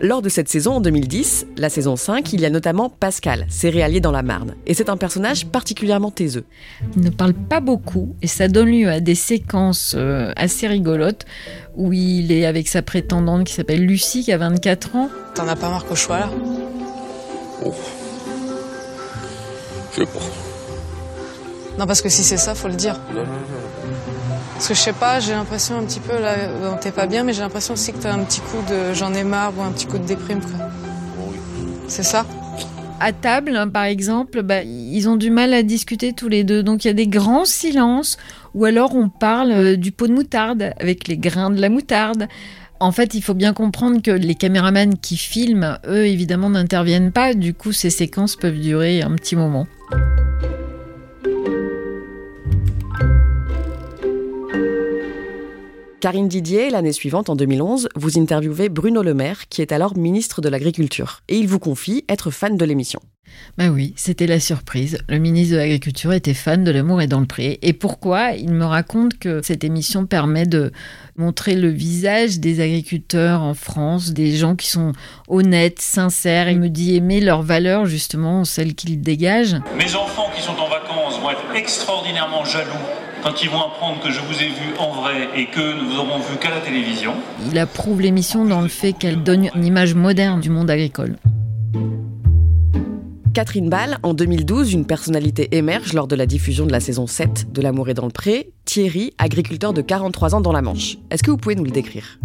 Lors 0.04 0.20
de 0.20 0.28
cette 0.28 0.48
saison 0.48 0.72
en 0.72 0.80
2010, 0.80 1.46
la 1.56 1.68
saison 1.68 1.94
5, 1.94 2.32
il 2.32 2.40
y 2.40 2.44
a 2.44 2.50
notamment 2.50 2.90
Pascal, 2.90 3.46
céréalier 3.48 4.00
dans 4.00 4.10
la 4.10 4.24
Marne. 4.24 4.56
Et 4.66 4.74
c'est 4.74 4.88
un 4.88 4.96
personnage 4.96 5.46
particulièrement 5.46 6.10
taiseux. 6.10 6.44
Il 6.96 7.04
ne 7.04 7.10
parle 7.10 7.34
pas 7.34 7.60
beaucoup 7.60 8.16
et 8.20 8.26
ça 8.26 8.48
donne 8.48 8.72
lieu 8.72 8.88
à 8.88 8.98
des 8.98 9.14
séquences 9.14 9.94
euh, 9.96 10.32
assez 10.34 10.66
rigolotes 10.66 11.24
où 11.76 11.92
il 11.92 12.32
est 12.32 12.46
avec 12.46 12.66
sa 12.66 12.82
prétendante 12.82 13.44
qui 13.44 13.52
s'appelle 13.52 13.86
Lucie, 13.86 14.24
qui 14.24 14.32
a 14.32 14.38
24 14.38 14.96
ans. 14.96 15.08
T'en 15.36 15.46
as 15.46 15.54
pas 15.54 15.70
marre 15.70 15.86
qu'au 15.86 15.94
choix 15.94 16.18
là? 16.18 16.30
Je 19.92 20.00
sais 20.00 20.06
pas. 20.06 20.18
Non, 21.78 21.86
parce 21.86 22.02
que 22.02 22.08
si 22.08 22.24
c'est 22.24 22.38
ça, 22.38 22.56
faut 22.56 22.66
le 22.66 22.74
dire. 22.74 22.98
Parce 24.54 24.68
que 24.68 24.74
je 24.74 24.80
sais 24.80 24.92
pas, 24.92 25.18
j'ai 25.18 25.32
l'impression 25.32 25.78
un 25.78 25.82
petit 25.82 26.00
peu 26.00 26.20
là, 26.20 26.34
bon, 26.60 26.76
t'es 26.80 26.92
pas 26.92 27.06
bien, 27.06 27.24
mais 27.24 27.32
j'ai 27.32 27.40
l'impression 27.40 27.74
aussi 27.74 27.92
que 27.92 27.98
t'as 27.98 28.12
un 28.12 28.24
petit 28.24 28.40
coup 28.40 28.58
de 28.68 28.94
j'en 28.94 29.12
ai 29.14 29.24
marre 29.24 29.52
ou 29.58 29.62
un 29.62 29.72
petit 29.72 29.86
coup 29.86 29.98
de 29.98 30.04
déprime 30.04 30.40
quoi. 30.40 30.66
C'est 31.88 32.04
ça? 32.04 32.24
À 33.00 33.12
table, 33.12 33.56
hein, 33.56 33.68
par 33.68 33.84
exemple, 33.84 34.42
bah, 34.42 34.62
ils 34.62 35.08
ont 35.08 35.16
du 35.16 35.30
mal 35.30 35.52
à 35.52 35.64
discuter 35.64 36.12
tous 36.12 36.28
les 36.28 36.44
deux. 36.44 36.62
Donc 36.62 36.84
il 36.84 36.88
y 36.88 36.90
a 36.90 36.94
des 36.94 37.08
grands 37.08 37.44
silences 37.44 38.16
ou 38.54 38.64
alors 38.64 38.94
on 38.94 39.08
parle 39.08 39.50
euh, 39.50 39.76
du 39.76 39.90
pot 39.90 40.06
de 40.06 40.12
moutarde 40.12 40.72
avec 40.78 41.08
les 41.08 41.18
grains 41.18 41.50
de 41.50 41.60
la 41.60 41.68
moutarde. 41.68 42.28
En 42.78 42.92
fait, 42.92 43.14
il 43.14 43.22
faut 43.22 43.34
bien 43.34 43.52
comprendre 43.52 44.00
que 44.02 44.10
les 44.10 44.34
caméramans 44.34 44.98
qui 45.00 45.16
filment, 45.16 45.78
eux, 45.86 46.06
évidemment, 46.06 46.50
n'interviennent 46.50 47.12
pas. 47.12 47.34
Du 47.34 47.54
coup, 47.54 47.72
ces 47.72 47.90
séquences 47.90 48.36
peuvent 48.36 48.58
durer 48.58 49.02
un 49.02 49.14
petit 49.16 49.36
moment. 49.36 49.66
Karine 56.02 56.26
Didier, 56.26 56.68
l'année 56.68 56.90
suivante, 56.90 57.30
en 57.30 57.36
2011, 57.36 57.88
vous 57.94 58.18
interviewez 58.18 58.68
Bruno 58.68 59.04
Le 59.04 59.14
Maire, 59.14 59.48
qui 59.48 59.62
est 59.62 59.70
alors 59.70 59.96
ministre 59.96 60.40
de 60.40 60.48
l'Agriculture. 60.48 61.20
Et 61.28 61.36
il 61.36 61.46
vous 61.46 61.60
confie 61.60 62.04
être 62.08 62.32
fan 62.32 62.56
de 62.56 62.64
l'émission. 62.64 62.98
Bah 63.56 63.68
oui, 63.68 63.94
c'était 63.96 64.26
la 64.26 64.40
surprise. 64.40 64.98
Le 65.08 65.18
ministre 65.18 65.52
de 65.52 65.58
l'Agriculture 65.58 66.12
était 66.12 66.34
fan 66.34 66.64
de 66.64 66.72
L'amour 66.72 67.02
est 67.02 67.06
dans 67.06 67.20
le 67.20 67.26
pré. 67.26 67.60
Et 67.62 67.72
pourquoi? 67.72 68.32
Il 68.32 68.50
me 68.50 68.64
raconte 68.64 69.16
que 69.16 69.42
cette 69.44 69.62
émission 69.62 70.04
permet 70.04 70.44
de 70.44 70.72
montrer 71.14 71.54
le 71.54 71.68
visage 71.68 72.40
des 72.40 72.60
agriculteurs 72.60 73.40
en 73.40 73.54
France, 73.54 74.12
des 74.12 74.34
gens 74.34 74.56
qui 74.56 74.66
sont 74.66 74.90
honnêtes, 75.28 75.80
sincères. 75.80 76.50
Il 76.50 76.58
me 76.58 76.68
dit 76.68 76.96
aimer 76.96 77.20
leurs 77.20 77.42
valeurs, 77.42 77.86
justement, 77.86 78.44
celles 78.44 78.74
qu'ils 78.74 79.00
dégagent. 79.00 79.58
Mes 79.78 79.94
enfants 79.94 80.30
qui 80.34 80.42
sont 80.42 80.58
en 80.58 80.68
vacances 80.68 81.20
vont 81.20 81.30
être 81.30 81.54
extraordinairement 81.54 82.44
jaloux 82.44 82.72
quand 83.22 83.42
ils 83.42 83.50
vont 83.50 83.60
apprendre 83.60 84.00
que 84.02 84.10
je 84.10 84.20
vous 84.20 84.42
ai 84.42 84.48
vu 84.48 84.76
en 84.78 84.90
vrai 84.92 85.28
et 85.36 85.46
que 85.46 85.80
nous 85.80 85.90
vous 85.90 85.98
aurons 85.98 86.18
vu 86.18 86.36
qu'à 86.40 86.50
la 86.50 86.60
télévision. 86.60 87.14
Il 87.50 87.58
approuve 87.58 88.00
l'émission 88.00 88.44
dans 88.44 88.60
le 88.60 88.68
fait 88.68 88.92
qu'elle 88.92 89.22
donne 89.22 89.48
une 89.54 89.64
image 89.64 89.94
moderne 89.94 90.40
du 90.40 90.50
monde 90.50 90.70
agricole. 90.70 91.16
Catherine 93.32 93.70
Ball, 93.70 93.96
en 94.02 94.12
2012, 94.12 94.74
une 94.74 94.84
personnalité 94.84 95.56
émerge 95.56 95.94
lors 95.94 96.06
de 96.06 96.14
la 96.16 96.26
diffusion 96.26 96.66
de 96.66 96.72
la 96.72 96.80
saison 96.80 97.06
7 97.06 97.50
de 97.50 97.62
L'amour 97.62 97.88
est 97.88 97.94
dans 97.94 98.04
le 98.04 98.12
pré. 98.12 98.52
Thierry, 98.64 99.12
agriculteur 99.18 99.72
de 99.72 99.82
43 99.82 100.34
ans 100.34 100.40
dans 100.40 100.52
la 100.52 100.62
Manche. 100.62 100.98
Est-ce 101.10 101.22
que 101.22 101.30
vous 101.30 101.36
pouvez 101.36 101.54
nous 101.54 101.64
le 101.64 101.70
décrire? 101.70 102.18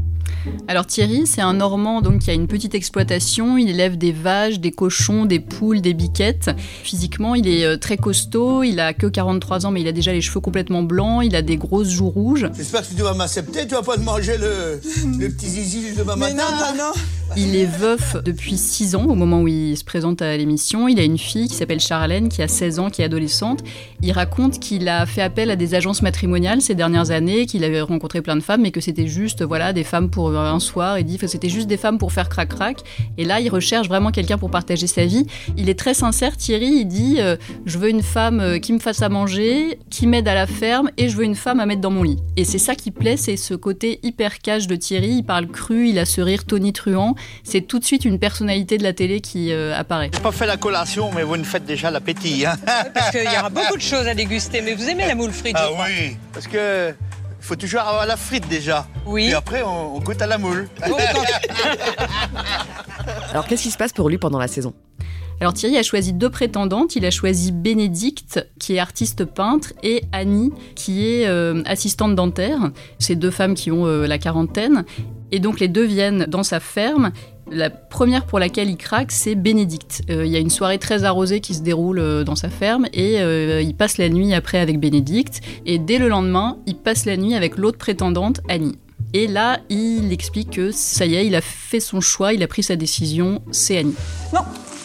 Alors 0.67 0.86
Thierry, 0.86 1.25
c'est 1.25 1.41
un 1.41 1.53
Normand 1.53 2.01
donc 2.01 2.20
qui 2.20 2.29
a 2.29 2.34
une 2.34 2.48
petite 2.48 2.75
exploitation. 2.75 3.58
Il 3.58 3.70
élève 3.70 3.98
des 3.98 4.12
vaches, 4.12 4.60
des 4.60 4.72
cochons, 4.72 5.25
des 5.25 5.39
poules, 5.39 5.82
des 5.82 5.94
biquettes. 5.94 6.50
Physiquement, 6.84 7.36
il 7.36 7.48
est 7.48 7.65
euh, 7.65 7.77
très 7.77 7.98
costaud. 7.98 8.63
Il 8.63 8.79
a 8.79 8.94
que 8.94 9.08
43 9.08 9.65
ans, 9.65 9.72
mais 9.72 9.82
il 9.82 9.88
a 9.88 9.91
déjà 9.91 10.12
les 10.12 10.22
cheveux 10.22 10.39
complètement 10.39 10.84
blancs. 10.84 11.24
Il 11.25 11.36
a 11.36 11.41
des 11.41 11.58
grosses 11.58 11.89
joues 11.89 12.10
rouges. 12.10 12.50
J'espère 12.56 12.88
que 12.88 12.94
tu 12.94 13.01
vas 13.01 13.13
m'accepter. 13.13 13.67
Tu 13.67 13.74
vas 13.74 13.82
pas 13.82 13.96
te 13.96 14.01
manger 14.01 14.38
le, 14.38 14.79
le 15.20 15.29
petit 15.29 15.50
zizi 15.50 15.96
de 15.96 16.03
ma 16.03 16.15
matin. 16.15 16.36
Non, 16.36 16.44
non, 16.44 16.77
non. 16.77 17.01
Il 17.36 17.56
est 17.56 17.65
veuf 17.65 18.15
depuis 18.24 18.58
6 18.58 18.96
ans 18.96 19.06
au 19.06 19.15
moment 19.15 19.41
où 19.41 19.48
il 19.48 19.77
se 19.77 19.84
présente 19.84 20.22
à 20.22 20.36
l'émission. 20.38 20.88
Il 20.88 21.00
a 21.00 21.03
une 21.03 21.17
fille 21.17 21.48
qui 21.48 21.56
s'appelle 21.56 21.79
Charlène, 21.79 22.29
qui 22.29 22.41
a 22.41 22.48
16 22.48 22.79
ans, 22.79 22.89
qui 22.89 23.01
est 23.01 23.06
adolescente. 23.06 23.63
Il 24.01 24.12
raconte 24.12 24.60
qu'il 24.60 24.88
a 24.88 25.06
fait 25.06 25.22
appel 25.22 25.51
à 25.51 25.56
des 25.56 25.75
agences 25.75 26.01
matrimoniales 26.01 26.26
ces 26.60 26.75
dernières 26.75 27.12
années, 27.12 27.46
qu'il 27.46 27.63
avait 27.63 27.81
rencontré 27.81 28.22
plein 28.22 28.36
de 28.36 28.41
femmes, 28.41 28.62
mais 28.62 28.72
que 28.72 28.81
c'était 28.81 29.07
juste 29.07 29.43
voilà 29.43 29.74
des 29.74 29.84
femmes 29.84 30.10
pour 30.10 30.36
un 30.38 30.60
soir. 30.60 31.00
Il 31.00 31.05
dit 31.05 31.17
que 31.17 31.27
c'était 31.27 31.50
juste 31.50 31.67
des 31.67 31.77
femmes 31.77 31.98
pour 31.98 32.12
faire 32.12 32.29
crac-crac. 32.29 32.77
Et 33.17 33.25
là, 33.25 33.39
il 33.39 33.50
recherche 33.50 33.88
vraiment 33.88 34.12
quelqu'un 34.12 34.38
pour 34.38 34.51
partager 34.51 34.88
sa 34.88 35.05
vie. 35.05 35.25
Il 35.57 35.69
est 35.69 35.77
très 35.77 35.93
sincère, 35.93 36.38
Thierry. 36.38 36.79
Il 36.81 36.86
dit 36.86 37.17
euh, 37.19 37.36
Je 37.65 37.77
veux 37.77 37.89
une 37.89 38.03
femme 38.03 38.39
euh, 38.39 38.60
qui 38.60 38.74
me 38.74 38.79
fasse 38.79 39.01
à 39.01 39.10
manger, 39.10 39.79
qui 39.89 40.07
m'aide 40.07 40.27
à 40.27 40.34
la 40.34 40.48
ferme, 40.48 40.89
et 40.98 41.10
je 41.10 41.17
veux 41.17 41.24
une 41.24 41.36
femme 41.36 41.60
à 41.60 41.65
mettre 41.65 41.81
dans 41.81 41.91
mon 41.91 42.03
lit. 42.03 42.19
Et 42.36 42.46
c'est 42.46 42.57
ça 42.57 42.75
qui 42.75 42.91
plaît, 42.91 43.17
c'est 43.17 43.38
ce 43.38 43.53
côté 43.53 44.00
hyper 44.03 44.39
cash 44.39 44.67
de 44.67 44.75
Thierry. 44.75 45.17
Il 45.17 45.24
parle 45.24 45.48
cru, 45.48 45.89
il 45.89 46.00
a 46.00 46.05
ce 46.05 46.22
rire 46.22 46.46
tonitruant 46.46 47.15
c'est 47.43 47.62
tout 47.62 47.79
de 47.79 47.86
suite 47.86 48.05
une 48.05 48.19
personnalité 48.19 48.77
de 48.77 48.84
la 48.84 48.93
télé 48.93 49.22
qui 49.22 49.51
euh, 49.51 49.77
apparaît. 49.77 50.10
J'ai 50.13 50.19
pas 50.19 50.31
fait 50.31 50.46
la 50.46 50.57
collation, 50.57 51.12
mais 51.13 51.24
vous 51.24 51.36
me 51.36 51.43
faites 51.43 51.65
déjà 51.65 51.91
l'appétit. 51.91 52.46
Hein 52.46 52.57
parce 52.93 53.12
qu'il 53.12 53.24
y 53.24 53.38
aura 53.39 53.50
beaucoup 53.50 53.77
de 53.77 53.81
choses 53.81 54.07
à 54.07 54.13
déguster, 54.13 54.62
mais 54.62 54.74
vous 54.74 54.88
aimez 54.89 55.07
la 55.07 55.15
moule 55.15 55.31
frite, 55.31 55.55
Ah 55.57 55.69
oui, 55.72 56.16
parce 56.33 56.47
que 56.47 56.93
faut 57.39 57.55
toujours 57.55 57.81
avoir 57.81 58.05
la 58.05 58.17
frite 58.17 58.47
déjà. 58.47 58.88
Oui. 59.05 59.27
Et 59.27 59.33
après, 59.33 59.63
on, 59.63 60.00
goûte 60.00 60.21
à 60.21 60.27
la 60.27 60.38
moule. 60.38 60.67
Alors, 63.31 63.47
qu'est-ce 63.47 63.63
qui 63.63 63.71
se 63.71 63.77
passe 63.77 63.93
pour 63.93 64.09
lui 64.09 64.17
pendant 64.17 64.39
la 64.39 64.47
saison? 64.47 64.74
Alors 65.39 65.53
Thierry 65.53 65.77
a 65.77 65.83
choisi 65.83 66.13
deux 66.13 66.31
prétendantes. 66.31 66.95
Il 66.95 67.05
a 67.05 67.12
choisi 67.12 67.51
Bénédicte, 67.51 68.45
qui 68.59 68.75
est 68.75 68.79
artiste 68.79 69.24
peintre, 69.24 69.71
et 69.83 70.03
Annie, 70.12 70.51
qui 70.75 71.07
est 71.07 71.27
euh, 71.27 71.62
assistante 71.65 72.15
dentaire. 72.15 72.71
Ces 72.97 73.15
deux 73.15 73.29
femmes 73.29 73.53
qui 73.53 73.71
ont 73.71 73.86
euh, 73.86 74.07
la 74.07 74.17
quarantaine. 74.17 74.83
Et 75.31 75.39
donc 75.39 75.59
les 75.59 75.67
deux 75.67 75.86
viennent 75.86 76.25
dans 76.27 76.43
sa 76.43 76.59
ferme. 76.59 77.12
La 77.51 77.69
première 77.69 78.25
pour 78.25 78.39
laquelle 78.39 78.69
il 78.69 78.77
craque, 78.77 79.11
c'est 79.11 79.35
Bénédicte. 79.35 80.01
Euh, 80.09 80.25
il 80.25 80.31
y 80.31 80.35
a 80.35 80.39
une 80.39 80.49
soirée 80.49 80.79
très 80.79 81.05
arrosée 81.05 81.39
qui 81.39 81.53
se 81.53 81.61
déroule 81.61 81.99
euh, 81.99 82.23
dans 82.23 82.35
sa 82.35 82.49
ferme 82.49 82.87
et 82.93 83.21
euh, 83.21 83.61
il 83.61 83.73
passe 83.73 83.97
la 83.97 84.09
nuit 84.09 84.33
après 84.33 84.59
avec 84.59 84.79
Bénédicte. 84.79 85.41
Et 85.65 85.79
dès 85.79 85.97
le 85.97 86.09
lendemain, 86.09 86.57
il 86.65 86.75
passe 86.75 87.05
la 87.05 87.15
nuit 87.15 87.35
avec 87.35 87.57
l'autre 87.57 87.77
prétendante, 87.77 88.41
Annie. 88.49 88.77
Et 89.13 89.27
là, 89.27 89.59
il 89.69 90.11
explique 90.11 90.51
que 90.51 90.71
ça 90.71 91.05
y 91.05 91.15
est, 91.15 91.25
il 91.25 91.35
a 91.35 91.41
fait 91.41 91.79
son 91.79 92.01
choix, 92.01 92.33
il 92.33 92.43
a 92.43 92.47
pris 92.47 92.63
sa 92.63 92.75
décision, 92.75 93.41
c'est 93.51 93.77
Annie. 93.77 93.95
Non, 94.33 94.41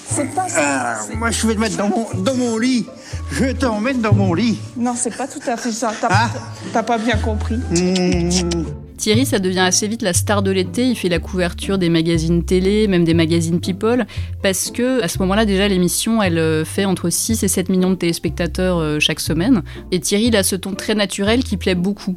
c'est 0.09 0.33
pas 0.33 0.49
ça. 0.49 0.61
Ah, 0.63 1.01
moi, 1.17 1.33
je 1.33 1.47
vais 1.47 1.55
te 1.55 1.61
mettre 1.61 1.77
dans 1.77 1.89
mon, 1.89 2.07
dans 2.23 2.37
mon 2.37 2.59
lit. 2.59 2.87
Je 3.33 3.45
vais 3.45 3.55
t'emmène 3.55 4.01
dans 4.01 4.15
mon 4.15 4.35
lit. 4.35 4.59
Non, 4.77 4.95
c'est 4.97 5.17
pas 5.17 5.27
tout 5.27 5.41
à 5.47 5.57
fait 5.57 5.73
ça. 5.73 5.93
T'as 6.01 6.31
ah. 6.75 6.83
pas 6.83 6.99
bien 6.99 7.17
compris. 7.17 7.57
Mmh. 7.57 8.82
Thierry, 8.97 9.27
ça 9.27 9.39
devient 9.39 9.61
assez 9.61 9.89
vite 9.89 10.03
la 10.03 10.13
star 10.13 10.43
de 10.43 10.51
l'été. 10.51 10.87
Il 10.87 10.97
fait 10.97 11.09
la 11.09 11.19
couverture 11.19 11.79
des 11.79 11.89
magazines 11.89 12.45
télé, 12.45 12.89
même 12.89 13.05
des 13.05 13.15
magazines 13.15 13.61
People, 13.61 14.07
parce 14.43 14.71
que 14.71 15.03
à 15.03 15.09
ce 15.09 15.19
moment-là, 15.19 15.45
déjà, 15.45 15.69
l'émission, 15.69 16.23
elle 16.23 16.39
euh, 16.39 16.65
fait 16.65 16.85
entre 16.85 17.11
6 17.11 17.43
et 17.43 17.49
7 17.49 17.69
millions 17.69 17.91
de 17.91 17.97
téléspectateurs 17.97 18.79
euh, 18.79 18.99
chaque 19.01 19.21
semaine. 19.21 19.63
Et 19.91 20.01
Thierry, 20.01 20.27
il 20.27 20.37
a 20.37 20.43
ce 20.43 20.57
ton 20.57 20.75
très 20.75 20.95
naturel 20.95 21.43
qui 21.43 21.57
plaît 21.57 21.75
beaucoup. 21.75 22.15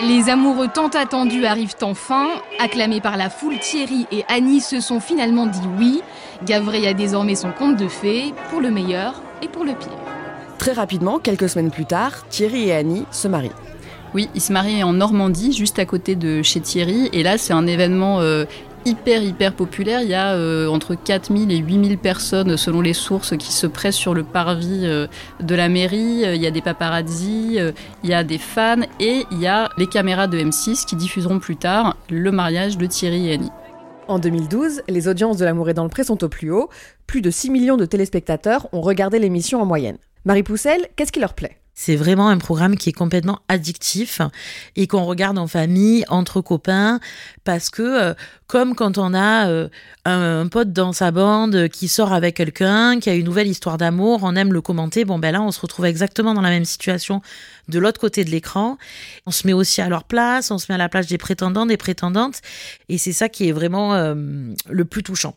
Les 0.00 0.28
amoureux 0.28 0.68
tant 0.72 0.88
attendus 0.88 1.46
arrivent 1.46 1.76
enfin. 1.80 2.26
Acclamés 2.58 3.00
par 3.00 3.16
la 3.16 3.30
foule, 3.30 3.58
Thierry 3.58 4.06
et 4.12 4.24
Annie 4.28 4.60
se 4.60 4.80
sont 4.80 5.00
finalement 5.00 5.46
dit 5.46 5.58
oui. 5.78 6.02
Gavray 6.44 6.86
a 6.86 6.92
désormais 6.92 7.34
son 7.34 7.50
compte 7.50 7.76
de 7.76 7.88
fées, 7.88 8.34
pour 8.50 8.60
le 8.60 8.70
meilleur 8.70 9.22
et 9.42 9.48
pour 9.48 9.64
le 9.64 9.72
pire. 9.72 9.88
Très 10.58 10.72
rapidement, 10.72 11.18
quelques 11.18 11.48
semaines 11.48 11.70
plus 11.70 11.86
tard, 11.86 12.28
Thierry 12.28 12.68
et 12.68 12.72
Annie 12.72 13.04
se 13.10 13.26
marient. 13.26 13.52
Oui, 14.14 14.28
il 14.34 14.40
se 14.40 14.52
marie 14.52 14.82
en 14.82 14.92
Normandie, 14.92 15.52
juste 15.52 15.78
à 15.78 15.84
côté 15.84 16.14
de 16.14 16.42
chez 16.42 16.60
Thierry. 16.60 17.08
Et 17.12 17.22
là, 17.22 17.38
c'est 17.38 17.52
un 17.52 17.66
événement 17.66 18.20
euh, 18.20 18.44
hyper, 18.84 19.22
hyper 19.22 19.52
populaire. 19.52 20.00
Il 20.02 20.08
y 20.08 20.14
a 20.14 20.34
euh, 20.34 20.68
entre 20.68 20.94
4000 20.94 21.52
et 21.52 21.58
8000 21.58 21.98
personnes, 21.98 22.56
selon 22.56 22.80
les 22.80 22.94
sources, 22.94 23.36
qui 23.36 23.52
se 23.52 23.66
pressent 23.66 23.96
sur 23.96 24.14
le 24.14 24.22
parvis 24.22 24.82
euh, 24.84 25.06
de 25.40 25.54
la 25.54 25.68
mairie. 25.68 26.22
Il 26.22 26.40
y 26.40 26.46
a 26.46 26.50
des 26.50 26.62
paparazzis, 26.62 27.58
il 28.04 28.10
y 28.10 28.14
a 28.14 28.24
des 28.24 28.38
fans 28.38 28.82
et 29.00 29.24
il 29.30 29.38
y 29.38 29.46
a 29.46 29.68
les 29.76 29.86
caméras 29.86 30.28
de 30.28 30.38
M6 30.38 30.86
qui 30.86 30.96
diffuseront 30.96 31.38
plus 31.38 31.56
tard 31.56 31.96
le 32.08 32.30
mariage 32.30 32.78
de 32.78 32.86
Thierry 32.86 33.28
et 33.28 33.34
Annie. 33.34 33.50
En 34.08 34.20
2012, 34.20 34.82
les 34.88 35.08
audiences 35.08 35.36
de 35.36 35.44
L'amour 35.44 35.68
et 35.68 35.74
dans 35.74 35.82
le 35.82 35.90
pré 35.90 36.04
sont 36.04 36.22
au 36.22 36.28
plus 36.28 36.52
haut. 36.52 36.70
Plus 37.08 37.22
de 37.22 37.30
6 37.30 37.50
millions 37.50 37.76
de 37.76 37.86
téléspectateurs 37.86 38.68
ont 38.72 38.80
regardé 38.80 39.18
l'émission 39.18 39.60
en 39.60 39.66
moyenne. 39.66 39.98
Marie 40.24 40.44
Poussel, 40.44 40.86
qu'est-ce 40.94 41.12
qui 41.12 41.20
leur 41.20 41.34
plaît? 41.34 41.58
C'est 41.78 41.94
vraiment 41.94 42.30
un 42.30 42.38
programme 42.38 42.76
qui 42.76 42.88
est 42.88 42.94
complètement 42.94 43.38
addictif 43.48 44.22
et 44.76 44.86
qu'on 44.86 45.04
regarde 45.04 45.36
en 45.36 45.46
famille, 45.46 46.04
entre 46.08 46.40
copains, 46.40 47.00
parce 47.44 47.68
que 47.68 47.82
euh, 47.82 48.14
comme 48.46 48.74
quand 48.74 48.96
on 48.96 49.12
a 49.12 49.46
euh, 49.48 49.68
un, 50.06 50.48
pote 50.48 50.72
dans 50.72 50.94
sa 50.94 51.10
bande 51.10 51.68
qui 51.68 51.88
sort 51.88 52.14
avec 52.14 52.36
quelqu'un, 52.36 52.98
qui 52.98 53.10
a 53.10 53.14
une 53.14 53.26
nouvelle 53.26 53.46
histoire 53.46 53.76
d'amour, 53.76 54.20
on 54.22 54.34
aime 54.36 54.54
le 54.54 54.62
commenter. 54.62 55.04
Bon 55.04 55.18
ben 55.18 55.32
là, 55.32 55.42
on 55.42 55.50
se 55.50 55.60
retrouve 55.60 55.84
exactement 55.84 56.32
dans 56.32 56.40
la 56.40 56.48
même 56.48 56.64
situation 56.64 57.20
de 57.68 57.78
l'autre 57.78 58.00
côté 58.00 58.24
de 58.24 58.30
l'écran. 58.30 58.78
On 59.26 59.30
se 59.30 59.46
met 59.46 59.52
aussi 59.52 59.82
à 59.82 59.90
leur 59.90 60.04
place, 60.04 60.50
on 60.50 60.56
se 60.56 60.72
met 60.72 60.76
à 60.76 60.78
la 60.78 60.88
place 60.88 61.06
des 61.06 61.18
prétendants, 61.18 61.66
des 61.66 61.76
prétendantes, 61.76 62.40
et 62.88 62.96
c'est 62.96 63.12
ça 63.12 63.28
qui 63.28 63.50
est 63.50 63.52
vraiment 63.52 63.94
euh, 63.94 64.14
le 64.70 64.84
plus 64.86 65.02
touchant. 65.02 65.36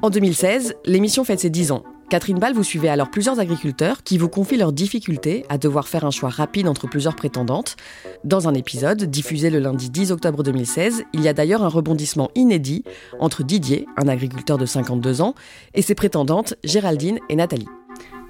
En 0.00 0.08
2016, 0.08 0.74
l'émission 0.86 1.24
fête 1.24 1.40
ses 1.40 1.50
10 1.50 1.72
ans. 1.72 1.84
Catherine 2.14 2.38
Ball, 2.38 2.54
vous 2.54 2.62
suivez 2.62 2.88
alors 2.88 3.10
plusieurs 3.10 3.40
agriculteurs 3.40 4.04
qui 4.04 4.18
vous 4.18 4.28
confient 4.28 4.56
leurs 4.56 4.72
difficultés 4.72 5.44
à 5.48 5.58
devoir 5.58 5.88
faire 5.88 6.04
un 6.04 6.12
choix 6.12 6.28
rapide 6.28 6.68
entre 6.68 6.86
plusieurs 6.86 7.16
prétendantes. 7.16 7.74
Dans 8.22 8.46
un 8.46 8.54
épisode 8.54 9.02
diffusé 9.02 9.50
le 9.50 9.58
lundi 9.58 9.90
10 9.90 10.12
octobre 10.12 10.44
2016, 10.44 11.02
il 11.12 11.22
y 11.22 11.26
a 11.26 11.32
d'ailleurs 11.32 11.64
un 11.64 11.68
rebondissement 11.68 12.30
inédit 12.36 12.84
entre 13.18 13.42
Didier, 13.42 13.88
un 13.96 14.06
agriculteur 14.06 14.58
de 14.58 14.64
52 14.64 15.22
ans, 15.22 15.34
et 15.74 15.82
ses 15.82 15.96
prétendantes 15.96 16.54
Géraldine 16.62 17.18
et 17.28 17.34
Nathalie. 17.34 17.66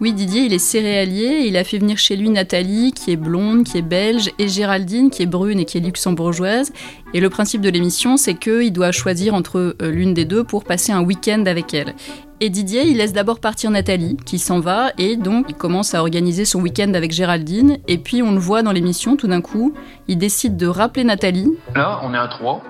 Oui, 0.00 0.12
Didier, 0.12 0.42
il 0.42 0.52
est 0.52 0.58
céréalier. 0.58 1.44
Il 1.46 1.56
a 1.56 1.64
fait 1.64 1.78
venir 1.78 1.98
chez 1.98 2.16
lui 2.16 2.28
Nathalie, 2.28 2.92
qui 2.92 3.12
est 3.12 3.16
blonde, 3.16 3.64
qui 3.64 3.78
est 3.78 3.82
belge, 3.82 4.30
et 4.38 4.48
Géraldine, 4.48 5.08
qui 5.08 5.22
est 5.22 5.26
brune 5.26 5.60
et 5.60 5.64
qui 5.64 5.78
est 5.78 5.80
luxembourgeoise. 5.80 6.72
Et 7.14 7.20
le 7.20 7.30
principe 7.30 7.60
de 7.60 7.70
l'émission, 7.70 8.16
c'est 8.16 8.34
qu'il 8.34 8.72
doit 8.72 8.90
choisir 8.92 9.34
entre 9.34 9.76
euh, 9.80 9.90
l'une 9.90 10.12
des 10.12 10.24
deux 10.24 10.42
pour 10.42 10.64
passer 10.64 10.92
un 10.92 11.02
week-end 11.02 11.44
avec 11.46 11.72
elle. 11.74 11.94
Et 12.40 12.50
Didier, 12.50 12.82
il 12.82 12.96
laisse 12.96 13.12
d'abord 13.12 13.38
partir 13.38 13.70
Nathalie, 13.70 14.16
qui 14.26 14.40
s'en 14.40 14.58
va, 14.58 14.90
et 14.98 15.16
donc 15.16 15.46
il 15.48 15.54
commence 15.54 15.94
à 15.94 16.00
organiser 16.00 16.44
son 16.44 16.60
week-end 16.60 16.92
avec 16.92 17.12
Géraldine. 17.12 17.78
Et 17.86 17.96
puis 17.96 18.20
on 18.22 18.32
le 18.32 18.40
voit 18.40 18.62
dans 18.62 18.72
l'émission, 18.72 19.16
tout 19.16 19.28
d'un 19.28 19.40
coup, 19.40 19.72
il 20.08 20.18
décide 20.18 20.56
de 20.56 20.66
rappeler 20.66 21.04
Nathalie. 21.04 21.48
Là, 21.74 22.00
on 22.02 22.12
est 22.12 22.18
à 22.18 22.26
trois. 22.26 22.62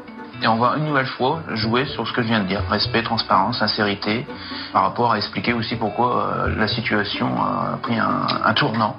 Et 0.45 0.47
on 0.47 0.57
va 0.57 0.75
une 0.77 0.85
nouvelle 0.85 1.07
fois 1.07 1.43
jouer 1.55 1.87
sur 1.87 2.07
ce 2.07 2.13
que 2.13 2.21
je 2.21 2.27
viens 2.27 2.41
de 2.41 2.47
dire. 2.47 2.63
Respect, 2.69 3.03
transparence, 3.03 3.61
sincérité, 3.61 4.27
par 4.75 4.83
rapport 4.83 5.13
à 5.13 5.17
expliquer 5.17 5.55
aussi 5.55 5.77
pourquoi 5.77 6.35
euh, 6.35 6.55
la 6.55 6.69
situation 6.69 7.29
a 7.41 7.79
pris 7.81 7.97
un, 7.99 8.53
tournant. 8.53 8.95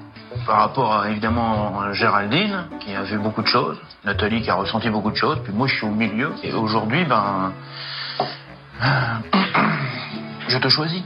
Par 0.47 0.57
rapport 0.57 0.91
à 1.01 1.09
évidemment 1.11 1.93
Géraldine, 1.93 2.65
qui 2.79 2.95
a 2.95 3.03
vu 3.03 3.19
beaucoup 3.19 3.43
de 3.43 3.47
choses, 3.47 3.77
Nathalie 4.03 4.41
qui 4.41 4.49
a 4.49 4.55
ressenti 4.55 4.89
beaucoup 4.89 5.11
de 5.11 5.15
choses, 5.15 5.37
puis 5.43 5.53
moi 5.53 5.67
je 5.67 5.75
suis 5.75 5.85
au 5.85 5.91
milieu. 5.91 6.31
Et 6.43 6.51
aujourd'hui, 6.51 7.05
ben. 7.05 7.53
je 10.47 10.57
te 10.57 10.67
choisis. 10.67 11.03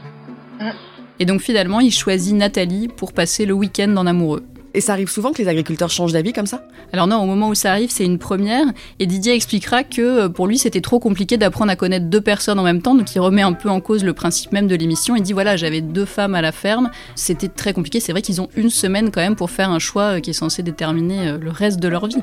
Et 1.20 1.26
donc 1.26 1.42
finalement, 1.42 1.82
il 1.82 1.92
choisit 1.92 2.34
Nathalie 2.34 2.88
pour 2.88 3.12
passer 3.12 3.46
le 3.46 3.54
week-end 3.54 3.94
en 3.98 4.08
amoureux. 4.08 4.46
Et 4.74 4.82
ça 4.82 4.94
arrive 4.94 5.10
souvent 5.10 5.32
que 5.32 5.42
les 5.42 5.48
agriculteurs 5.48 5.90
changent 5.90 6.14
d'avis 6.14 6.34
comme 6.34 6.46
ça 6.46 6.64
Alors 6.94 7.08
non, 7.08 7.18
au 7.18 7.26
moment 7.26 7.50
où 7.50 7.56
ça 7.56 7.72
arrive, 7.72 7.90
c'est 7.90 8.06
une 8.06 8.20
première. 8.20 8.66
Et 9.00 9.06
Didier 9.06 9.34
expliquera 9.34 9.84
que 9.84 10.02
euh, 10.02 10.30
pour 10.30 10.48
lui, 10.48 10.58
c'était 10.58 10.82
trop 10.82 11.00
compliqué 11.00 11.38
d'apprendre 11.38 11.72
à 11.72 11.76
connaître 11.76 12.06
deux 12.06 12.22
personnes 12.22 12.60
en 12.60 12.64
même 12.64 12.82
temps. 12.82 12.96
Donc 12.96 13.14
il 13.16 13.20
remet 13.20 13.42
un 13.42 13.54
peu 13.54 13.70
en 13.70 13.82
cause 13.82 14.04
le 14.04 14.14
principe 14.14 14.52
même 14.52 14.68
de 14.68 14.76
l'émission. 14.76 15.16
Il 15.16 15.24
dit 15.24 15.34
voilà, 15.34 15.58
j'avais 15.58 15.82
deux 15.82 16.06
femmes 16.06 16.36
à 16.36 16.42
la 16.42 16.52
ferme. 16.52 16.92
C'était 17.16 17.48
très 17.48 17.74
compliqué. 17.74 18.00
C'est 18.00 18.12
vrai 18.12 18.22
qu'ils 18.22 18.42
ont 18.42 18.50
une 18.56 18.70
semaine 18.70 19.12
quand 19.12 19.22
même 19.22 19.36
pour 19.36 19.50
faire 19.50 19.70
un 19.70 19.80
choix 19.80 20.18
euh, 20.18 20.20
qui 20.20 20.30
est 20.30 20.34
censé 20.34 20.64
déterminer 20.64 21.30
euh, 21.30 21.38
le 21.40 21.50
reste 21.50 21.80
de 21.80 21.88
leur 21.88 22.08
vie. 22.08 22.18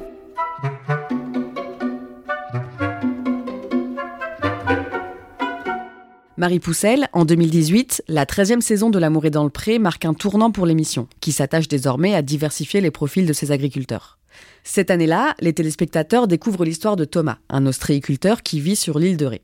Marie 6.39 6.61
Poussel, 6.61 7.09
en 7.15 7.25
2018, 7.25 8.05
la 8.09 8.27
13e 8.27 8.61
saison 8.61 8.91
de 8.91 8.99
L'amour 8.99 9.25
est 9.25 9.31
dans 9.31 9.45
le 9.45 9.49
pré 9.49 9.79
marque 9.79 10.05
un 10.05 10.13
tournant 10.13 10.51
pour 10.51 10.67
l'émission, 10.67 11.09
qui 11.21 11.33
s'attache 11.33 11.67
désormais 11.67 12.15
à 12.15 12.21
diversifier 12.21 12.83
les 12.83 12.91
profils 12.91 13.25
de 13.25 13.33
ses 13.33 13.53
agriculteurs. 13.53 14.19
Cette 14.63 14.91
année-là, 14.91 15.35
les 15.41 15.55
téléspectateurs 15.55 16.29
découvrent 16.29 16.67
l'histoire 16.67 16.97
de 16.97 17.07
Thomas, 17.07 17.39
un 17.49 17.65
ostréiculteur 17.65 18.43
qui 18.43 18.61
vit 18.61 18.77
sur 18.77 18.99
l'île 18.99 19.17
de 19.17 19.25
Ré. 19.25 19.41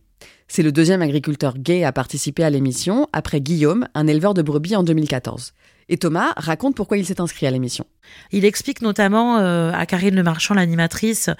C'est 0.49 0.63
le 0.63 0.71
deuxième 0.71 1.01
agriculteur 1.01 1.57
gay 1.57 1.83
à 1.83 1.93
participer 1.93 2.45
à 2.45 2.51
l'émission, 2.51 3.09
après 3.15 3.41
Guillaume, 3.41 3.89
un 3.95 4.07
éleveur 4.07 4.35
de 4.35 4.43
brebis 4.43 4.77
en 4.77 4.83
2014. 4.83 5.55
Et 5.89 5.97
Thomas 5.97 6.33
raconte 6.37 6.75
pourquoi 6.75 6.97
il 6.99 7.07
s'est 7.07 7.21
inscrit 7.21 7.47
à 7.47 7.51
l'émission. 7.51 7.85
Il 8.31 8.45
explique 8.45 8.83
notamment 8.83 9.39
euh, 9.39 9.73
à 9.73 9.87
Karine 9.87 10.15
Le 10.15 10.23
Marchand, 10.23 10.55
l'animatrice, 10.55 11.31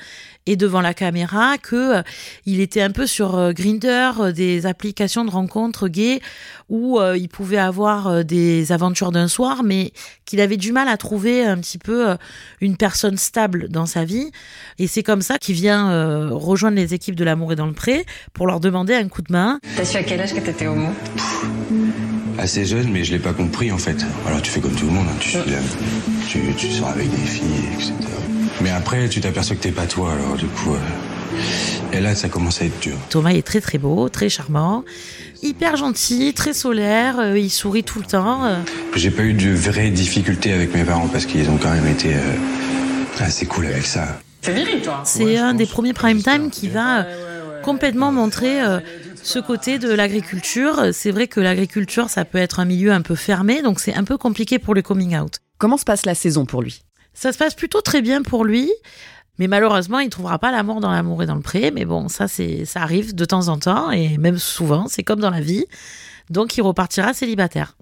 et 0.47 0.57
devant 0.57 0.81
la 0.81 0.95
caméra, 0.95 1.59
que 1.59 1.99
euh, 1.99 2.03
il 2.47 2.61
était 2.61 2.81
un 2.83 2.91
peu 2.91 3.07
sur 3.07 3.37
euh, 3.37 3.53
Grinder, 3.53 4.11
euh, 4.21 4.33
des 4.33 4.67
applications 4.67 5.25
de 5.25 5.31
rencontres 5.31 5.89
gays, 5.89 6.21
où 6.69 6.99
euh, 6.99 7.17
il 7.17 7.29
pouvait 7.29 7.59
avoir 7.59 8.07
euh, 8.09 8.23
des 8.23 8.73
aventures 8.73 9.13
d'un 9.13 9.29
soir, 9.29 9.63
mais 9.63 9.93
qu'il 10.25 10.41
avait 10.41 10.57
du 10.57 10.73
mal 10.73 10.89
à 10.89 10.97
trouver 10.97 11.45
un 11.45 11.59
petit 11.59 11.79
peu 11.79 12.11
euh, 12.11 12.17
une 12.61 12.77
personne 12.77 13.17
stable 13.17 13.69
dans 13.69 13.87
sa 13.87 14.05
vie. 14.05 14.31
Et 14.79 14.87
c'est 14.87 15.03
comme 15.03 15.23
ça 15.23 15.39
qu'il 15.39 15.55
vient 15.55 15.91
euh, 15.91 16.31
rejoindre 16.33 16.77
les 16.77 16.95
équipes 16.95 17.17
de 17.17 17.25
l'amour 17.25 17.53
et 17.53 17.57
dans 17.57 17.67
le 17.67 17.73
pré 17.75 18.07
pour 18.33 18.47
leur 18.47 18.61
demander 18.61 18.95
un 18.95 19.09
coup 19.09 19.23
de 19.23 19.33
main. 19.33 19.61
T'as 19.77 19.85
su 19.85 19.97
à 19.97 20.03
quel 20.03 20.21
âge 20.21 20.35
que 20.35 20.41
t'étais 20.41 20.67
homo? 20.67 20.89
Assez 22.43 22.65
jeune, 22.65 22.91
mais 22.91 23.05
je 23.05 23.13
l'ai 23.13 23.21
pas 23.21 23.33
compris 23.33 23.71
en 23.71 23.79
fait. 23.79 23.97
Alors 24.27 24.43
tu 24.43 24.51
fais 24.51 24.59
comme 24.61 24.75
tout 24.75 24.87
le 24.87 24.91
monde, 24.93 25.07
hein. 25.09 25.17
tu, 25.21 25.29
suis 25.29 25.39
là, 25.39 25.59
tu, 26.29 26.41
tu 26.57 26.73
sors 26.73 26.89
avec 26.89 27.09
des 27.09 27.17
filles, 27.27 27.45
etc. 27.75 27.93
Mais 28.61 28.71
après, 28.71 29.09
tu 29.09 29.21
t'aperçois 29.21 29.55
que 29.55 29.63
t'es 29.63 29.71
pas 29.71 29.87
toi, 29.87 30.13
alors 30.13 30.35
du 30.37 30.47
coup. 30.47 30.75
euh, 30.75 31.97
Et 31.97 32.01
là, 32.01 32.17
ça 32.17 32.29
commence 32.29 32.61
à 32.61 32.65
être 32.65 32.81
dur. 32.81 32.97
Thomas 33.11 33.31
est 33.31 33.47
très 33.47 33.61
très 33.61 33.79
beau, 33.79 34.09
très 34.09 34.29
charmant, 34.29 34.83
hyper 35.41 35.77
gentil, 35.77 36.33
très 36.35 36.53
solaire, 36.53 37.21
euh, 37.21 37.39
il 37.39 37.49
sourit 37.51 37.85
tout 37.85 38.01
le 38.01 38.07
temps. 38.07 38.45
euh. 38.45 38.57
J'ai 38.97 39.13
pas 39.13 39.23
eu 39.23 39.35
de 39.35 39.51
vraies 39.55 39.91
difficultés 39.91 40.53
avec 40.53 40.75
mes 40.75 40.83
parents 40.83 41.07
parce 41.09 41.27
qu'ils 41.27 41.49
ont 41.49 41.59
quand 41.59 41.71
même 41.71 41.87
été 41.87 42.13
euh, 42.15 43.21
assez 43.21 43.47
cool 43.47 43.67
avec 43.67 43.87
ça. 43.87 44.19
C'est 44.45 44.53
viril, 44.55 44.81
toi. 44.83 45.03
C'est 45.05 45.37
un 45.37 45.55
des 45.55 45.67
premiers 45.67 45.93
prime 45.93 46.21
time 46.21 46.51
qui 46.51 46.67
va 46.69 47.03
euh, 47.03 47.22
complètement 47.63 48.13
montrer 48.13 48.63
euh, 48.63 48.81
ce 49.23 49.39
côté 49.39 49.79
de 49.79 49.91
l'agriculture. 49.91 50.89
C'est 50.93 51.11
vrai 51.11 51.29
que 51.29 51.41
l'agriculture, 51.41 52.11
ça 52.11 52.25
peut 52.25 52.39
être 52.39 52.61
un 52.61 52.65
milieu 52.65 52.93
un 52.93 53.01
peu 53.01 53.15
fermé, 53.15 53.63
donc 53.63 53.81
c'est 53.81 53.95
un 53.95 54.05
peu 54.05 54.19
compliqué 54.19 54.59
pour 54.59 54.75
le 54.75 54.83
coming 54.83 55.17
out. 55.17 55.39
Comment 55.59 55.77
se 55.77 55.85
passe 55.85 56.05
la 56.05 56.15
saison 56.15 56.45
pour 56.45 56.61
lui? 56.61 56.83
Ça 57.15 57.33
se 57.33 57.39
passe 57.39 57.55
plutôt 57.55 57.81
très 57.81 58.03
bien 58.03 58.23
pour 58.23 58.45
lui. 58.45 58.71
Mais 59.39 59.47
malheureusement, 59.47 59.99
il 60.01 60.07
ne 60.07 60.11
trouvera 60.11 60.39
pas 60.39 60.53
l'amour 60.53 60.81
dans 60.81 60.91
l'amour 60.91 61.23
et 61.23 61.27
dans 61.27 61.35
le 61.35 61.41
pré. 61.41 61.71
Mais 61.71 61.85
bon, 61.85 62.09
ça, 62.09 62.29
c'est, 62.29 62.65
ça 62.65 62.83
arrive 62.83 63.15
de 63.15 63.25
temps 63.25 63.49
en 63.49 63.59
temps 63.59 63.91
et 63.91 64.19
même 64.19 64.39
souvent. 64.39 64.87
C'est 64.89 65.03
comme 65.03 65.21
dans 65.21 65.31
la 65.31 65.41
vie. 65.41 65.65
Donc, 66.31 66.57
il 66.57 66.63
repartira 66.63 67.15
célibataire. 67.15 67.77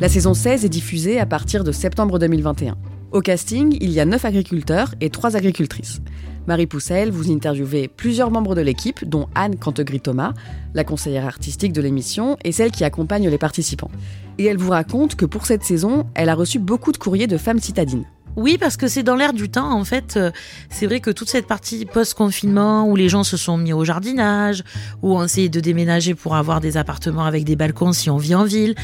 La 0.00 0.08
saison 0.08 0.34
16 0.34 0.64
est 0.64 0.68
diffusée 0.68 1.20
à 1.20 1.26
partir 1.26 1.64
de 1.64 1.72
septembre 1.72 2.18
2021. 2.18 2.76
Au 3.10 3.20
casting, 3.20 3.76
il 3.80 3.90
y 3.90 4.00
a 4.00 4.04
9 4.04 4.24
agriculteurs 4.24 4.94
et 5.00 5.10
3 5.10 5.36
agricultrices. 5.36 6.00
Marie 6.48 6.66
Poussel, 6.66 7.10
vous 7.10 7.30
interviewez 7.30 7.88
plusieurs 7.88 8.30
membres 8.30 8.54
de 8.54 8.62
l'équipe, 8.62 9.06
dont 9.06 9.28
Anne 9.34 9.56
Cantegry-Thomas, 9.56 10.32
la 10.72 10.82
conseillère 10.82 11.26
artistique 11.26 11.74
de 11.74 11.82
l'émission 11.82 12.38
et 12.42 12.52
celle 12.52 12.70
qui 12.70 12.84
accompagne 12.84 13.28
les 13.28 13.36
participants. 13.36 13.90
Et 14.38 14.46
elle 14.46 14.56
vous 14.56 14.70
raconte 14.70 15.14
que 15.14 15.26
pour 15.26 15.44
cette 15.44 15.62
saison, 15.62 16.06
elle 16.14 16.30
a 16.30 16.34
reçu 16.34 16.58
beaucoup 16.58 16.90
de 16.90 16.96
courriers 16.96 17.26
de 17.26 17.36
femmes 17.36 17.60
citadines. 17.60 18.06
Oui, 18.36 18.56
parce 18.56 18.78
que 18.78 18.88
c'est 18.88 19.02
dans 19.02 19.14
l'air 19.14 19.34
du 19.34 19.50
temps. 19.50 19.70
En 19.70 19.84
fait, 19.84 20.16
euh, 20.16 20.30
c'est 20.70 20.86
vrai 20.86 21.00
que 21.00 21.10
toute 21.10 21.28
cette 21.28 21.46
partie 21.46 21.84
post-confinement 21.84 22.88
où 22.88 22.96
les 22.96 23.10
gens 23.10 23.24
se 23.24 23.36
sont 23.36 23.58
mis 23.58 23.74
au 23.74 23.84
jardinage, 23.84 24.64
où 25.02 25.18
on 25.18 25.24
essayé 25.24 25.50
de 25.50 25.60
déménager 25.60 26.14
pour 26.14 26.34
avoir 26.34 26.62
des 26.62 26.78
appartements 26.78 27.24
avec 27.24 27.44
des 27.44 27.56
balcons 27.56 27.92
si 27.92 28.08
on 28.08 28.16
vit 28.16 28.34
en 28.34 28.44
ville, 28.44 28.74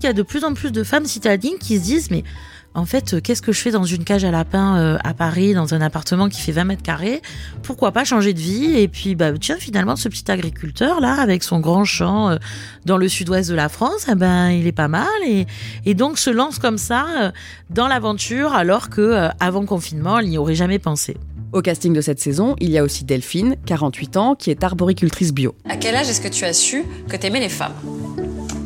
il 0.00 0.06
y 0.06 0.08
a 0.08 0.12
de 0.12 0.22
plus 0.22 0.42
en 0.42 0.54
plus 0.54 0.72
de 0.72 0.82
femmes 0.82 1.06
citadines 1.06 1.58
qui 1.60 1.78
se 1.78 1.84
disent 1.84 2.10
mais 2.10 2.24
en 2.74 2.84
fait, 2.84 3.14
euh, 3.14 3.20
qu'est-ce 3.20 3.42
que 3.42 3.52
je 3.52 3.60
fais 3.60 3.70
dans 3.70 3.84
une 3.84 4.04
cage 4.04 4.24
à 4.24 4.30
lapins 4.30 4.78
euh, 4.78 4.98
à 5.04 5.14
Paris, 5.14 5.54
dans 5.54 5.74
un 5.74 5.80
appartement 5.80 6.28
qui 6.28 6.40
fait 6.40 6.52
20 6.52 6.64
mètres 6.64 6.82
carrés? 6.82 7.20
Pourquoi 7.62 7.92
pas 7.92 8.04
changer 8.04 8.32
de 8.32 8.38
vie? 8.38 8.78
Et 8.78 8.88
puis, 8.88 9.14
bah, 9.14 9.32
tiens, 9.38 9.56
finalement, 9.58 9.96
ce 9.96 10.08
petit 10.08 10.30
agriculteur 10.30 11.00
là, 11.00 11.20
avec 11.20 11.42
son 11.42 11.60
grand 11.60 11.84
champ 11.84 12.30
euh, 12.30 12.36
dans 12.84 12.96
le 12.96 13.08
sud-ouest 13.08 13.50
de 13.50 13.54
la 13.54 13.68
France, 13.68 14.06
eh 14.10 14.14
ben, 14.14 14.50
il 14.50 14.66
est 14.66 14.72
pas 14.72 14.88
mal 14.88 15.06
et, 15.26 15.46
et 15.84 15.94
donc 15.94 16.18
se 16.18 16.30
lance 16.30 16.58
comme 16.58 16.78
ça 16.78 17.06
euh, 17.20 17.30
dans 17.70 17.88
l'aventure, 17.88 18.54
alors 18.54 18.90
que 18.90 19.00
euh, 19.00 19.28
avant 19.40 19.64
confinement, 19.66 20.18
elle 20.18 20.28
n'y 20.28 20.38
aurait 20.38 20.54
jamais 20.54 20.78
pensé. 20.78 21.16
Au 21.52 21.60
casting 21.60 21.92
de 21.92 22.00
cette 22.00 22.20
saison, 22.20 22.56
il 22.60 22.70
y 22.70 22.78
a 22.78 22.82
aussi 22.82 23.04
Delphine, 23.04 23.56
48 23.66 24.16
ans, 24.16 24.34
qui 24.34 24.50
est 24.50 24.64
arboricultrice 24.64 25.32
bio. 25.32 25.54
À 25.68 25.76
quel 25.76 25.94
âge 25.94 26.08
est-ce 26.08 26.20
que 26.20 26.28
tu 26.28 26.44
as 26.44 26.54
su 26.54 26.84
que 27.08 27.16
t'aimais 27.16 27.40
les 27.40 27.50
femmes? 27.50 27.74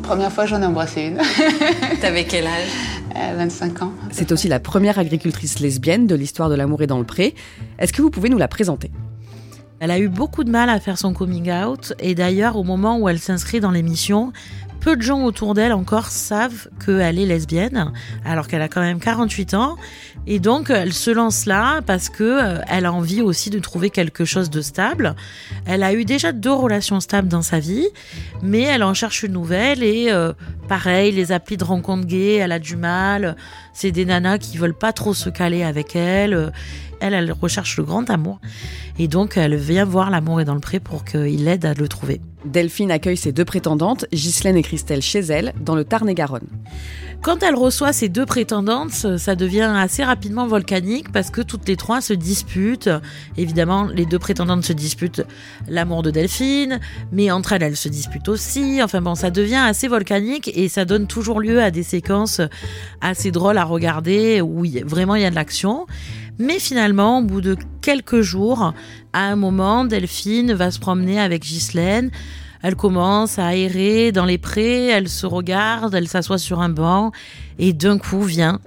Première 0.07 0.31
fois, 0.31 0.45
j'en 0.45 0.61
ai 0.61 0.65
embrassé 0.65 1.01
une. 1.01 1.17
T'avais 2.01 2.23
quel 2.23 2.47
âge 2.47 2.69
Euh, 3.15 3.35
25 3.37 3.81
ans. 3.81 3.91
C'est 4.11 4.31
aussi 4.31 4.47
la 4.47 4.59
première 4.59 4.99
agricultrice 4.99 5.59
lesbienne 5.59 6.07
de 6.07 6.15
l'histoire 6.15 6.49
de 6.49 6.55
l'amour 6.55 6.81
et 6.81 6.87
dans 6.87 6.97
le 6.99 7.03
pré. 7.03 7.35
Est-ce 7.77 7.91
que 7.91 8.01
vous 8.01 8.09
pouvez 8.09 8.29
nous 8.29 8.37
la 8.37 8.47
présenter? 8.47 8.89
Elle 9.79 9.91
a 9.91 9.99
eu 9.99 10.07
beaucoup 10.07 10.43
de 10.43 10.49
mal 10.49 10.69
à 10.69 10.79
faire 10.79 10.97
son 10.97 11.13
coming 11.13 11.51
out 11.51 11.93
et 11.99 12.15
d'ailleurs 12.15 12.55
au 12.55 12.63
moment 12.63 12.97
où 12.97 13.09
elle 13.09 13.19
s'inscrit 13.19 13.59
dans 13.59 13.71
l'émission, 13.71 14.33
peu 14.79 14.95
de 14.95 15.01
gens 15.01 15.23
autour 15.23 15.53
d'elle 15.53 15.73
encore 15.73 16.07
savent 16.07 16.69
qu'elle 16.83 17.19
est 17.19 17.25
lesbienne 17.25 17.91
alors 18.25 18.47
qu'elle 18.47 18.61
a 18.61 18.69
quand 18.69 18.81
même 18.81 18.99
48 18.99 19.53
ans 19.53 19.75
et 20.25 20.39
donc 20.39 20.69
elle 20.69 20.93
se 20.93 21.11
lance 21.11 21.45
là 21.45 21.81
parce 21.85 22.09
que 22.09 22.23
euh, 22.23 22.61
elle 22.67 22.85
a 22.85 22.91
envie 22.91 23.21
aussi 23.21 23.49
de 23.49 23.59
trouver 23.59 23.89
quelque 23.89 24.25
chose 24.25 24.49
de 24.49 24.61
stable. 24.61 25.15
Elle 25.65 25.83
a 25.83 25.93
eu 25.93 26.05
déjà 26.05 26.31
deux 26.31 26.51
relations 26.51 26.99
stables 26.99 27.27
dans 27.27 27.41
sa 27.41 27.59
vie, 27.59 27.87
mais 28.41 28.61
elle 28.61 28.83
en 28.83 28.93
cherche 28.93 29.23
une 29.23 29.31
nouvelle 29.31 29.83
et 29.83 30.07
euh, 30.09 30.33
pareil, 30.67 31.11
les 31.13 31.31
applis 31.31 31.55
de 31.55 31.63
rencontre 31.63 32.05
gays, 32.05 32.35
elle 32.35 32.51
a 32.51 32.59
du 32.59 32.75
mal. 32.75 33.35
C'est 33.73 33.91
des 33.91 34.05
nanas 34.05 34.39
qui 34.39 34.57
veulent 34.57 34.77
pas 34.77 34.91
trop 34.91 35.13
se 35.13 35.29
caler 35.29 35.63
avec 35.63 35.95
elle. 35.95 36.51
Elle, 36.99 37.13
elle 37.13 37.31
recherche 37.31 37.77
le 37.77 37.83
grand 37.83 38.09
amour. 38.09 38.39
Et 38.99 39.07
donc, 39.07 39.37
elle 39.37 39.55
vient 39.55 39.85
voir 39.85 40.09
l'amour 40.09 40.41
est 40.41 40.45
dans 40.45 40.55
le 40.55 40.59
pré 40.59 40.79
pour 40.79 41.05
qu'il 41.05 41.45
l'aide 41.45 41.65
à 41.65 41.73
le 41.73 41.87
trouver. 41.87 42.21
Delphine 42.45 42.91
accueille 42.91 43.17
ses 43.17 43.31
deux 43.31 43.45
prétendantes, 43.45 44.05
Ghislaine 44.13 44.57
et 44.57 44.63
Christelle, 44.63 45.01
chez 45.01 45.19
elle, 45.19 45.53
dans 45.59 45.75
le 45.75 45.83
Tarn-et-Garonne. 45.83 46.47
Quand 47.21 47.41
elle 47.41 47.55
reçoit 47.55 47.93
ces 47.93 48.09
deux 48.09 48.25
prétendantes, 48.25 49.17
ça 49.17 49.35
devient 49.35 49.73
assez 49.75 50.03
rapidement 50.03 50.47
volcanique 50.47 51.11
parce 51.11 51.31
que 51.31 51.41
toutes 51.41 51.67
les 51.67 51.75
trois 51.75 51.99
se 51.99 52.13
disputent. 52.13 52.89
Évidemment, 53.37 53.85
les 53.85 54.05
deux 54.05 54.19
prétendantes 54.19 54.63
se 54.63 54.73
disputent 54.73 55.23
l'amour 55.67 56.03
de 56.03 56.11
Delphine, 56.11 56.79
mais 57.11 57.31
entre 57.31 57.53
elles, 57.53 57.63
elles 57.63 57.75
se 57.75 57.89
disputent 57.89 58.29
aussi. 58.29 58.81
Enfin 58.83 59.01
bon, 59.01 59.15
ça 59.15 59.31
devient 59.31 59.55
assez 59.55 59.87
volcanique 59.87 60.51
et 60.55 60.69
ça 60.69 60.85
donne 60.85 61.07
toujours 61.07 61.39
lieu 61.41 61.61
à 61.61 61.71
des 61.71 61.83
séquences 61.83 62.39
assez 63.01 63.31
drôles 63.31 63.57
à 63.57 63.63
regarder 63.63 64.39
où 64.39 64.63
vraiment 64.85 65.15
il 65.15 65.23
y 65.23 65.25
a 65.25 65.31
de 65.31 65.35
l'action. 65.35 65.87
Mais 66.39 66.59
finalement, 66.59 67.19
au 67.19 67.21
bout 67.23 67.41
de 67.41 67.55
quelques 67.81 68.21
jours, 68.21 68.73
à 69.13 69.19
un 69.21 69.35
moment, 69.35 69.85
Delphine 69.85 70.53
va 70.53 70.69
se 70.71 70.79
promener 70.79 71.19
avec 71.19 71.41
Ghislaine. 71.43 72.11
Elle 72.63 72.75
commence 72.75 73.37
à 73.39 73.47
aérer 73.47 74.11
dans 74.11 74.25
les 74.25 74.37
prés, 74.37 74.87
elle 74.87 75.09
se 75.09 75.25
regarde, 75.25 75.93
elle 75.95 76.07
s'assoit 76.07 76.37
sur 76.39 76.59
un 76.61 76.69
banc, 76.69 77.11
et 77.59 77.71
d'un 77.73 77.97
coup 77.99 78.21
vient 78.21 78.59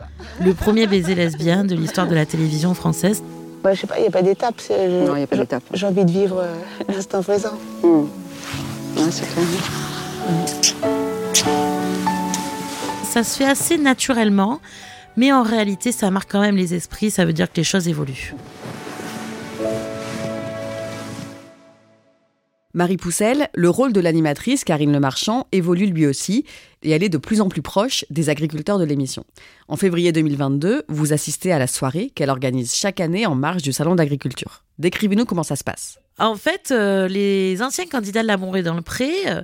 le 0.44 0.54
premier 0.54 0.86
baiser 0.86 1.14
lesbien 1.14 1.64
de 1.64 1.74
l'histoire 1.74 2.06
de 2.06 2.14
la 2.14 2.24
télévision 2.26 2.72
française. 2.74 3.22
Ouais, 3.64 3.74
je 3.74 3.80
sais 3.82 3.86
pas, 3.86 3.98
il 3.98 4.02
n'y 4.02 4.08
a 4.08 4.10
pas 4.12 4.22
d'étape. 4.22 4.54
je- 4.68 5.06
Non, 5.06 5.16
y 5.16 5.22
a 5.22 5.26
pas 5.26 5.36
d'étape. 5.36 5.64
J'ai 5.74 5.86
envie 5.86 6.04
de 6.04 6.10
vivre 6.10 6.38
euh, 6.40 6.54
l'instant 6.88 7.22
présent. 7.22 7.52
Ouais, 7.82 9.10
c'est 9.10 9.26
clair. 9.32 9.44
Ça 13.04 13.24
se 13.24 13.36
fait 13.38 13.44
assez 13.46 13.76
naturellement, 13.76 14.60
mais 15.16 15.32
en 15.32 15.42
réalité, 15.42 15.92
ça 15.92 16.10
marque 16.10 16.30
quand 16.30 16.40
même 16.40 16.56
les 16.56 16.74
esprits, 16.74 17.10
ça 17.10 17.24
veut 17.24 17.32
dire 17.32 17.50
que 17.50 17.56
les 17.56 17.64
choses 17.64 17.88
évoluent. 17.88 18.34
Marie 22.72 22.98
Poussel, 22.98 23.48
le 23.52 23.68
rôle 23.68 23.92
de 23.92 24.00
l'animatrice, 24.00 24.62
Karine 24.62 24.92
Le 24.92 25.00
Marchand, 25.00 25.48
évolue 25.50 25.86
lui 25.86 26.06
aussi, 26.06 26.44
et 26.84 26.90
elle 26.90 27.02
est 27.02 27.08
de 27.08 27.18
plus 27.18 27.40
en 27.40 27.48
plus 27.48 27.62
proche 27.62 28.04
des 28.10 28.28
agriculteurs 28.28 28.78
de 28.78 28.84
l'émission. 28.84 29.24
En 29.66 29.76
février 29.76 30.12
2022, 30.12 30.84
vous 30.88 31.12
assistez 31.12 31.50
à 31.50 31.58
la 31.58 31.66
soirée 31.66 32.10
qu'elle 32.14 32.30
organise 32.30 32.72
chaque 32.72 33.00
année 33.00 33.26
en 33.26 33.34
marge 33.34 33.62
du 33.62 33.72
Salon 33.72 33.96
d'agriculture. 33.96 34.62
Décrivez-nous 34.78 35.24
comment 35.24 35.42
ça 35.42 35.56
se 35.56 35.64
passe. 35.64 35.98
En 36.20 36.36
fait, 36.36 36.70
euh, 36.70 37.08
les 37.08 37.62
anciens 37.62 37.86
candidats 37.86 38.20
de 38.20 38.26
l'amour 38.26 38.54
et 38.58 38.62
dans 38.62 38.74
le 38.74 38.82
pré, 38.82 39.10
euh, 39.26 39.42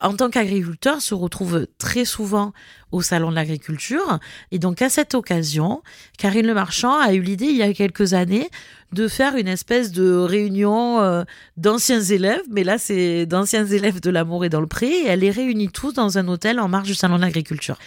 en 0.00 0.14
tant 0.14 0.28
qu'agriculteurs, 0.28 1.00
se 1.00 1.14
retrouvent 1.14 1.66
très 1.78 2.04
souvent 2.04 2.52
au 2.92 3.00
salon 3.00 3.30
de 3.30 3.34
l'agriculture. 3.34 4.18
Et 4.52 4.58
donc, 4.58 4.82
à 4.82 4.90
cette 4.90 5.14
occasion, 5.14 5.82
Karine 6.18 6.46
Le 6.46 6.52
Marchand 6.52 6.98
a 7.00 7.14
eu 7.14 7.22
l'idée, 7.22 7.46
il 7.46 7.56
y 7.56 7.62
a 7.62 7.72
quelques 7.72 8.12
années, 8.12 8.50
de 8.92 9.08
faire 9.08 9.36
une 9.36 9.48
espèce 9.48 9.90
de 9.90 10.12
réunion 10.12 11.00
euh, 11.00 11.24
d'anciens 11.56 12.02
élèves. 12.02 12.42
Mais 12.50 12.62
là, 12.62 12.76
c'est 12.76 13.24
d'anciens 13.24 13.64
élèves 13.64 14.00
de 14.00 14.10
l'amour 14.10 14.44
et 14.44 14.50
dans 14.50 14.60
le 14.60 14.66
pré. 14.66 14.86
Et 14.86 15.06
elle 15.06 15.20
les 15.20 15.30
réunit 15.30 15.70
tous 15.70 15.94
dans 15.94 16.18
un 16.18 16.28
hôtel 16.28 16.60
en 16.60 16.68
marge 16.68 16.88
du 16.88 16.94
salon 16.94 17.16
de 17.16 17.22
l'agriculture. 17.22 17.78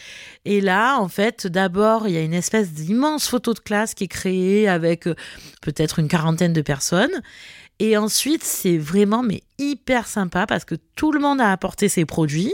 Et 0.46 0.62
là, 0.62 0.98
en 0.98 1.08
fait, 1.10 1.46
d'abord, 1.46 2.08
il 2.08 2.16
y 2.16 2.18
a 2.18 2.22
une 2.22 2.34
espèce 2.34 2.72
d'immense 2.72 3.28
photo 3.28 3.54
de 3.54 3.60
classe 3.60 3.94
qui 3.94 4.06
est 4.06 4.08
créée 4.08 4.68
avec 4.68 5.06
peut-être 5.62 6.00
une 6.00 6.08
quarantaine 6.08 6.54
de 6.54 6.62
personnes. 6.62 7.22
Et 7.80 7.98
ensuite, 7.98 8.44
c'est 8.44 8.78
vraiment 8.78 9.24
mais 9.24 9.42
hyper 9.58 10.08
sympa 10.08 10.46
parce 10.46 10.66
que 10.66 10.76
tout 10.96 11.12
le 11.12 11.20
monde 11.20 11.42
a 11.42 11.52
apporté 11.52 11.90
ses 11.90 12.06
produits. 12.06 12.54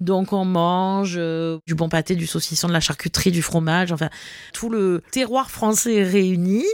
Donc 0.00 0.32
on 0.32 0.44
mange 0.44 1.16
euh, 1.16 1.58
du 1.66 1.74
bon 1.74 1.88
pâté, 1.88 2.14
du 2.14 2.26
saucisson, 2.26 2.68
de 2.68 2.72
la 2.72 2.80
charcuterie, 2.80 3.32
du 3.32 3.42
fromage, 3.42 3.90
enfin 3.90 4.10
tout 4.52 4.68
le 4.68 5.02
terroir 5.10 5.50
français 5.50 5.96
est 5.96 6.04
réuni 6.04 6.64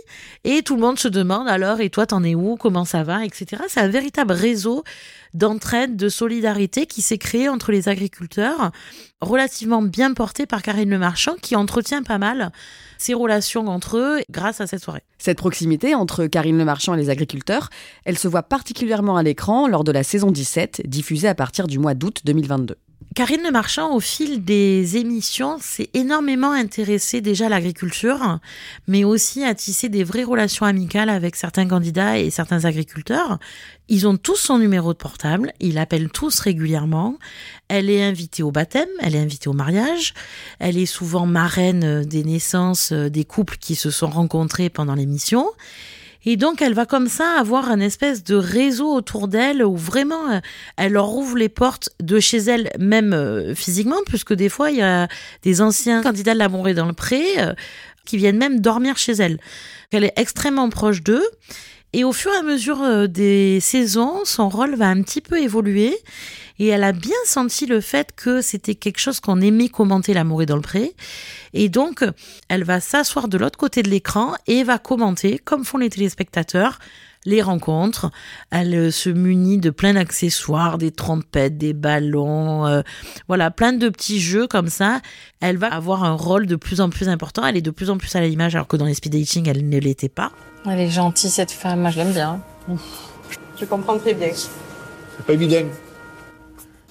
et 0.45 0.63
tout 0.63 0.75
le 0.75 0.83
monde 0.83 0.99
se 0.99 1.09
demande 1.09 1.49
alors 1.49 1.81
et 1.81 1.89
toi 1.89 2.07
t'en 2.07 2.23
es 2.23 2.35
où, 2.35 2.57
comment 2.57 2.85
ça 2.85 3.03
va, 3.03 3.25
etc. 3.25 3.63
C'est 3.69 3.81
un 3.81 3.89
véritable 3.89 4.33
réseau 4.33 4.85
d'entraide, 5.33 5.97
de 5.97 6.09
solidarité 6.09 6.87
qui 6.87 7.03
s'est 7.03 7.19
créé 7.19 7.49
entre 7.49 7.73
les 7.73 7.89
agriculteurs, 7.89 8.71
relativement 9.21 9.83
bien 9.83 10.13
porté 10.13 10.47
par 10.47 10.63
Karine 10.63 10.91
Le 10.91 10.99
Marchand 10.99 11.35
qui 11.41 11.57
entretient 11.57 12.03
pas 12.03 12.19
mal 12.19 12.53
ces 12.99 13.15
relations 13.15 13.67
entre 13.69 13.99
eux 13.99 14.21
grâce 14.31 14.61
à 14.61 14.67
cette 14.67 14.83
soirée. 14.83 15.03
Cette 15.19 15.39
proximité 15.39 15.95
entre 15.95 16.27
Karine 16.27 16.59
Le 16.59 16.65
Marchand 16.65 16.95
et 16.95 16.99
les 16.99 17.11
agriculteurs, 17.11 17.71
elle 18.05 18.19
se 18.19 18.29
voit 18.29 18.43
particulièrement 18.43 19.17
à 19.17 19.23
l'écran 19.23 19.67
lors 19.67 19.85
de 19.85 19.93
la 19.93 20.03
saison 20.03 20.31
17, 20.31 20.83
diffusée 20.87 21.29
à 21.29 21.35
partir 21.35 21.67
du 21.67 21.79
mois 21.79 21.95
d'août 21.95 22.21
2022. 22.25 22.77
Karine 23.15 23.43
Le 23.45 23.53
Marchand, 23.53 23.95
au 23.95 24.01
fil 24.01 24.45
des 24.45 24.97
émissions, 24.97 25.59
s'est 25.61 25.89
énormément 25.95 26.51
intéressée 26.51 27.21
déjà 27.21 27.47
à 27.47 27.49
l'agriculture, 27.49 28.41
mais 28.89 29.05
aussi 29.05 29.45
à 29.45 29.55
tisser 29.55 29.89
des 29.89 30.03
vraies 30.03 30.25
relations 30.25 30.67
amicales 30.67 31.09
avec 31.09 31.37
certains 31.37 31.69
candidats 31.69 32.19
et 32.19 32.31
certains 32.31 32.65
agriculteurs. 32.65 33.39
Ils 33.89 34.09
ont 34.09 34.17
tous 34.17 34.37
son 34.37 34.59
numéro 34.59 34.93
de 34.93 34.99
portable, 34.99 35.53
ils 35.61 35.75
l'appellent 35.75 36.11
tous 36.11 36.41
régulièrement. 36.41 37.19
Elle 37.69 37.89
est 37.89 38.03
invitée 38.03 38.43
au 38.43 38.51
baptême, 38.51 38.89
elle 39.01 39.15
est 39.15 39.21
invitée 39.21 39.49
au 39.49 39.53
mariage, 39.53 40.15
elle 40.59 40.77
est 40.77 40.87
souvent 40.87 41.27
marraine 41.27 42.05
des 42.05 42.25
naissances 42.25 42.93
des 42.93 43.25
couples 43.25 43.59
qui 43.61 43.77
se 43.77 43.91
sont 43.91 44.09
rencontrés 44.09 44.71
pendant 44.71 44.95
l'émission. 44.95 45.47
Et 46.27 46.37
donc, 46.37 46.63
elle 46.63 46.75
va 46.75 46.87
comme 46.87 47.09
ça 47.09 47.39
avoir 47.39 47.71
un 47.71 47.81
espèce 47.81 48.25
de 48.25 48.35
réseau 48.35 48.93
autour 48.93 49.29
d'elle 49.29 49.63
où 49.65 49.77
vraiment, 49.77 50.31
euh, 50.31 50.41
elle 50.77 50.93
leur 50.93 51.15
ouvre 51.15 51.37
les 51.37 51.49
portes 51.49 51.91
de 52.01 52.19
chez 52.19 52.39
elle, 52.39 52.71
même 52.79 53.13
euh, 53.13 53.55
physiquement, 53.55 53.99
puisque 54.07 54.33
des 54.33 54.49
fois, 54.49 54.71
il 54.71 54.79
y 54.79 54.83
a 54.83 55.09
des 55.43 55.61
anciens 55.61 56.03
candidats 56.03 56.35
de 56.35 56.39
l'amour 56.39 56.69
et 56.69 56.75
dans 56.75 56.87
le 56.87 56.93
pré 56.93 57.23
euh, 57.39 57.55
qui 58.05 58.17
viennent 58.17 58.39
même 58.39 58.61
dormir 58.61 58.97
chez 58.97 59.13
elle. 59.13 59.39
Elle 59.93 60.05
est 60.05 60.15
extrêmement 60.17 60.69
proche 60.71 61.03
d'eux. 61.03 61.25
Et 61.97 62.03
au 62.03 62.13
fur 62.13 62.33
et 62.35 62.39
à 62.39 62.43
mesure 62.43 63.09
des 63.09 63.61
saisons, 63.61 64.25
son 64.25 64.49
rôle 64.49 64.75
va 64.75 64.89
un 64.89 65.01
petit 65.01 65.21
peu 65.21 65.41
évoluer. 65.41 65.97
Et 66.59 66.67
elle 66.67 66.83
a 66.83 66.91
bien 66.91 67.15
senti 67.25 67.67
le 67.67 67.81
fait 67.81 68.11
que 68.17 68.41
c'était 68.41 68.75
quelque 68.75 68.99
chose 68.99 69.21
qu'on 69.21 69.41
aimait 69.41 69.69
commenter 69.69 70.13
l'amour 70.13 70.43
est 70.43 70.47
dans 70.47 70.57
le 70.57 70.61
pré. 70.61 70.97
Et 71.53 71.69
donc, 71.69 72.05
elle 72.49 72.65
va 72.65 72.81
s'asseoir 72.81 73.29
de 73.29 73.39
l'autre 73.39 73.57
côté 73.57 73.85
de 73.85 73.91
l'écran 73.91 74.35
et 74.49 74.65
va 74.65 74.79
commenter, 74.79 75.39
comme 75.39 75.65
font 75.65 75.79
les 75.79 75.89
téléspectateurs, 75.89 76.81
les 77.25 77.43
rencontres. 77.43 78.11
Elle 78.51 78.93
se 78.93 79.11
munit 79.11 79.59
de 79.59 79.71
plein 79.71 79.95
d'accessoires, 79.95 80.79
des 80.79 80.91
trompettes, 80.91 81.59
des 81.59 81.73
ballons, 81.73 82.67
euh, 82.67 82.83
voilà, 83.29 83.51
plein 83.51 83.73
de 83.73 83.89
petits 83.89 84.21
jeux 84.21 84.47
comme 84.47 84.69
ça. 84.69 85.01
Elle 85.41 85.57
va 85.59 85.69
avoir 85.69 86.05
un 86.05 86.13
rôle 86.13 86.47
de 86.47 86.57
plus 86.57 86.81
en 86.81 86.91
plus 86.91 87.09
important. 87.09 87.47
Elle 87.47 87.57
est 87.57 87.63
de 87.63 87.71
plus 87.71 87.91
en 87.91 87.99
plus 87.99 88.15
à 88.17 88.21
l'image, 88.21 88.55
alors 88.55 88.67
que 88.67 88.77
dans 88.77 88.87
les 88.87 88.95
speed 88.95 89.13
dating, 89.13 89.49
elle 89.49 89.69
ne 89.69 89.79
l'était 89.79 90.09
pas. 90.09 90.33
Elle 90.67 90.81
est 90.81 90.91
gentille, 90.91 91.31
cette 91.31 91.51
femme. 91.51 91.81
Moi, 91.81 91.91
je 91.91 91.99
l'aime 91.99 92.13
bien. 92.13 92.41
Je 93.61 93.65
comprends 93.65 93.99
très 93.99 94.15
bien. 94.15 94.31
C'est 94.33 95.27
pas 95.27 95.33
évident. 95.35 95.67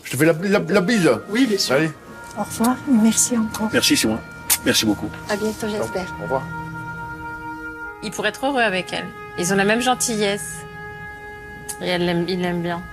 Je 0.04 0.12
te 0.12 0.18
fais 0.18 0.26
la, 0.26 0.34
la, 0.34 0.60
la 0.60 0.82
bise. 0.82 1.10
Oui, 1.30 1.48
bien 1.48 1.58
sûr. 1.58 1.76
Allez. 1.76 1.92
Au 2.38 2.44
revoir. 2.44 2.76
Merci 2.88 3.38
encore. 3.38 3.70
Merci, 3.72 3.98
c'est 3.98 4.08
moi. 4.08 4.20
Merci 4.66 4.86
beaucoup. 4.86 5.10
À 5.30 5.36
bientôt, 5.36 5.68
j'espère. 5.70 6.14
Au 6.20 6.24
revoir. 6.24 6.44
Il 8.04 8.12
pourrait 8.12 8.30
être 8.30 8.46
heureux 8.46 8.62
avec 8.62 8.94
elle. 8.94 9.06
Ils 9.40 9.52
ont 9.52 9.56
la 9.56 9.66
même 9.66 9.82
gentillesse. 9.82 10.58
Et 11.82 11.88
elle 11.88 12.06
l'aime, 12.06 12.26
il 12.30 12.40
l'aime 12.42 12.62
bien. 12.62 12.84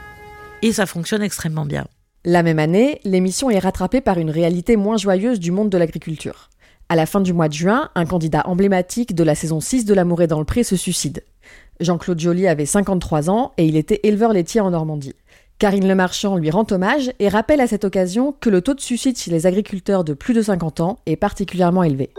Et 0.63 0.73
ça 0.73 0.87
fonctionne 0.87 1.23
extrêmement 1.23 1.67
bien. 1.67 1.87
La 2.25 2.43
même 2.43 2.59
année, 2.59 3.01
l'émission 3.05 3.51
est 3.51 3.59
rattrapée 3.59 4.01
par 4.01 4.19
une 4.19 4.31
réalité 4.31 4.77
moins 4.77 4.97
joyeuse 4.97 5.39
du 5.39 5.51
monde 5.51 5.69
de 5.69 5.77
l'agriculture. 5.77 6.49
À 6.89 6.97
la 6.97 7.05
fin 7.05 7.21
du 7.21 7.35
mois 7.35 7.49
de 7.49 7.53
juin, 7.53 7.91
un 7.95 8.07
candidat 8.07 8.43
emblématique 8.47 9.15
de 9.15 9.23
la 9.23 9.35
saison 9.35 9.61
6 9.61 9.85
de 9.85 9.93
L'amour 9.93 10.23
est 10.23 10.27
dans 10.27 10.39
le 10.39 10.47
pré 10.47 10.65
se 10.65 10.77
suicide. 10.77 11.25
Jean-Claude 11.79 12.19
Joly 12.19 12.47
avait 12.47 12.67
53 12.67 13.29
ans 13.29 13.53
et 13.59 13.67
il 13.67 13.77
était 13.77 14.01
éleveur 14.03 14.33
laitier 14.33 14.63
en 14.63 14.71
Normandie. 14.71 15.15
Karine 15.59 15.87
Le 15.87 15.95
Marchand 15.95 16.37
lui 16.37 16.51
rend 16.51 16.67
hommage 16.71 17.13
et 17.19 17.29
rappelle 17.29 17.61
à 17.61 17.67
cette 17.67 17.85
occasion 17.85 18.35
que 18.41 18.49
le 18.49 18.63
taux 18.63 18.75
de 18.75 18.81
suicide 18.81 19.19
chez 19.19 19.31
les 19.31 19.47
agriculteurs 19.47 20.05
de 20.05 20.15
plus 20.15 20.33
de 20.33 20.41
50 20.41 20.81
ans 20.81 20.99
est 21.05 21.17
particulièrement 21.17 21.83
élevé. 21.83 22.11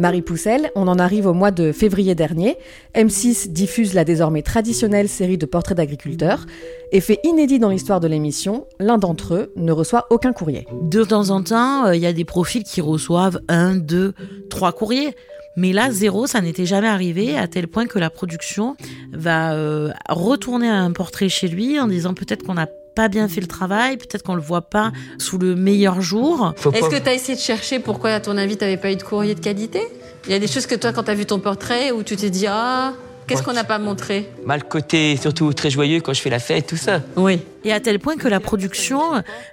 Marie 0.00 0.22
Poussel, 0.22 0.70
on 0.74 0.88
en 0.88 0.98
arrive 0.98 1.26
au 1.26 1.34
mois 1.34 1.50
de 1.50 1.72
février 1.72 2.14
dernier. 2.14 2.56
M6 2.94 3.52
diffuse 3.52 3.92
la 3.92 4.02
désormais 4.02 4.40
traditionnelle 4.40 5.10
série 5.10 5.36
de 5.36 5.44
portraits 5.44 5.76
d'agriculteurs. 5.76 6.46
Effet 6.90 7.20
inédit 7.22 7.58
dans 7.58 7.68
l'histoire 7.68 8.00
de 8.00 8.08
l'émission, 8.08 8.66
l'un 8.78 8.96
d'entre 8.96 9.34
eux 9.34 9.52
ne 9.56 9.72
reçoit 9.72 10.06
aucun 10.08 10.32
courrier. 10.32 10.66
De 10.80 11.04
temps 11.04 11.28
en 11.28 11.42
temps, 11.42 11.84
euh, 11.84 11.94
il 11.94 12.00
y 12.00 12.06
a 12.06 12.14
des 12.14 12.24
profils 12.24 12.64
qui 12.64 12.80
reçoivent 12.80 13.40
un, 13.48 13.76
deux, 13.76 14.14
trois 14.48 14.72
courriers. 14.72 15.14
Mais 15.56 15.74
là, 15.74 15.90
zéro, 15.90 16.26
ça 16.26 16.40
n'était 16.40 16.64
jamais 16.64 16.88
arrivé, 16.88 17.36
à 17.36 17.46
tel 17.46 17.68
point 17.68 17.86
que 17.86 17.98
la 17.98 18.08
production 18.08 18.76
va 19.12 19.52
euh, 19.52 19.90
retourner 20.08 20.68
un 20.68 20.92
portrait 20.92 21.28
chez 21.28 21.48
lui 21.48 21.78
en 21.78 21.88
disant 21.88 22.14
peut-être 22.14 22.42
qu'on 22.42 22.54
n'a 22.54 22.68
pas 22.94 23.08
bien 23.08 23.28
fait 23.28 23.40
le 23.40 23.46
travail, 23.46 23.96
peut-être 23.96 24.22
qu'on 24.22 24.34
le 24.34 24.42
voit 24.42 24.62
pas 24.62 24.92
sous 25.18 25.38
le 25.38 25.54
meilleur 25.54 26.00
jour. 26.00 26.54
Est-ce 26.72 26.88
que 26.88 27.02
tu 27.02 27.08
as 27.08 27.14
essayé 27.14 27.36
de 27.36 27.40
chercher 27.40 27.78
pourquoi, 27.78 28.10
à 28.10 28.20
ton 28.20 28.36
avis, 28.36 28.56
t'avais 28.56 28.76
pas 28.76 28.92
eu 28.92 28.96
de 28.96 29.02
courrier 29.02 29.34
de 29.34 29.40
qualité? 29.40 29.80
Il 30.26 30.32
y 30.32 30.34
a 30.34 30.38
des 30.38 30.48
choses 30.48 30.66
que 30.66 30.74
toi, 30.74 30.92
quand 30.92 31.04
tu 31.04 31.10
as 31.10 31.14
vu 31.14 31.26
ton 31.26 31.38
portrait, 31.38 31.92
où 31.92 32.02
tu 32.02 32.16
t'es 32.16 32.30
dit 32.30 32.46
Ah, 32.46 32.92
qu'est-ce 33.26 33.42
qu'on 33.42 33.52
n'a 33.52 33.64
pas 33.64 33.78
montré? 33.78 34.28
Mal 34.44 34.64
côté, 34.64 35.16
surtout 35.16 35.52
très 35.52 35.70
joyeux 35.70 36.00
quand 36.00 36.12
je 36.12 36.20
fais 36.20 36.30
la 36.30 36.38
fête, 36.38 36.66
tout 36.66 36.76
ça. 36.76 37.00
Oui. 37.16 37.40
Et 37.64 37.72
à 37.72 37.80
tel 37.80 37.98
point 37.98 38.16
que 38.16 38.28
la 38.28 38.40
production 38.40 39.00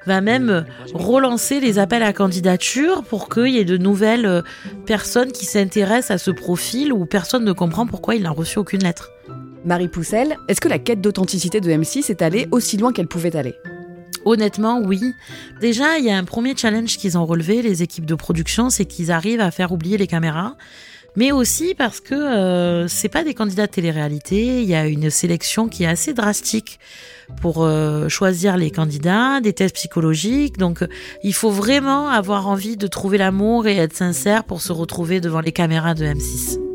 va 0.06 0.22
même 0.22 0.66
relancer 0.94 1.60
les 1.60 1.80
appels 1.80 2.04
à 2.04 2.12
candidature 2.12 3.04
pour 3.04 3.30
qu'il 3.30 3.50
y 3.50 3.60
ait 3.60 3.66
de 3.66 3.78
nouvelles 3.78 4.44
personnes 4.86 5.32
qui 5.32 5.46
s'intéressent 5.46 6.12
à 6.12 6.18
ce 6.18 6.32
profil 6.32 6.92
où 6.92 7.06
personne 7.06 7.46
ne 7.46 7.54
comprend 7.54 7.86
pourquoi 7.86 8.16
il 8.16 8.24
n'a 8.24 8.32
reçu 8.32 8.60
aucune 8.60 8.84
lettre. 8.84 9.12
Marie 9.66 9.88
Poussel, 9.88 10.38
est-ce 10.48 10.62
que 10.62 10.68
la 10.68 10.80
quête 10.80 11.02
d'authenticité 11.02 11.62
de 11.62 11.70
M6 11.70 12.10
est 12.10 12.22
allée 12.22 12.48
aussi 12.52 12.78
loin 12.78 12.94
qu'elle 12.94 13.08
pouvait 13.08 13.36
aller? 13.36 13.56
Honnêtement, 14.26 14.82
oui. 14.82 15.14
Déjà, 15.62 15.98
il 16.00 16.06
y 16.06 16.12
a 16.12 16.18
un 16.18 16.24
premier 16.24 16.56
challenge 16.56 16.98
qu'ils 16.98 17.18
ont 17.18 17.26
relevé, 17.26 17.62
les 17.62 17.84
équipes 17.84 18.06
de 18.06 18.16
production, 18.16 18.70
c'est 18.70 18.86
qu'ils 18.86 19.12
arrivent 19.12 19.42
à 19.42 19.52
faire 19.52 19.72
oublier 19.72 19.98
les 19.98 20.08
caméras. 20.08 20.56
Mais 21.16 21.32
aussi 21.32 21.74
parce 21.74 22.00
que 22.00 22.14
euh, 22.14 22.88
c'est 22.88 23.10
pas 23.10 23.24
des 23.24 23.34
candidats 23.34 23.66
de 23.66 23.72
télé-réalité, 23.72 24.62
il 24.62 24.70
y 24.70 24.76
a 24.76 24.86
une 24.86 25.10
sélection 25.10 25.68
qui 25.68 25.84
est 25.84 25.88
assez 25.88 26.14
drastique 26.14 26.80
pour 27.42 27.64
euh, 27.64 28.08
choisir 28.08 28.56
les 28.56 28.70
candidats, 28.70 29.42
des 29.42 29.54
tests 29.54 29.76
psychologiques. 29.76 30.58
Donc, 30.58 30.86
il 31.24 31.34
faut 31.34 31.50
vraiment 31.50 32.10
avoir 32.10 32.48
envie 32.48 32.78
de 32.78 32.86
trouver 32.86 33.18
l'amour 33.18 33.66
et 33.66 33.78
être 33.78 33.96
sincère 33.96 34.44
pour 34.44 34.62
se 34.62 34.72
retrouver 34.72 35.20
devant 35.20 35.42
les 35.42 35.52
caméras 35.52 35.96
de 35.96 36.06
M6. 36.06 36.67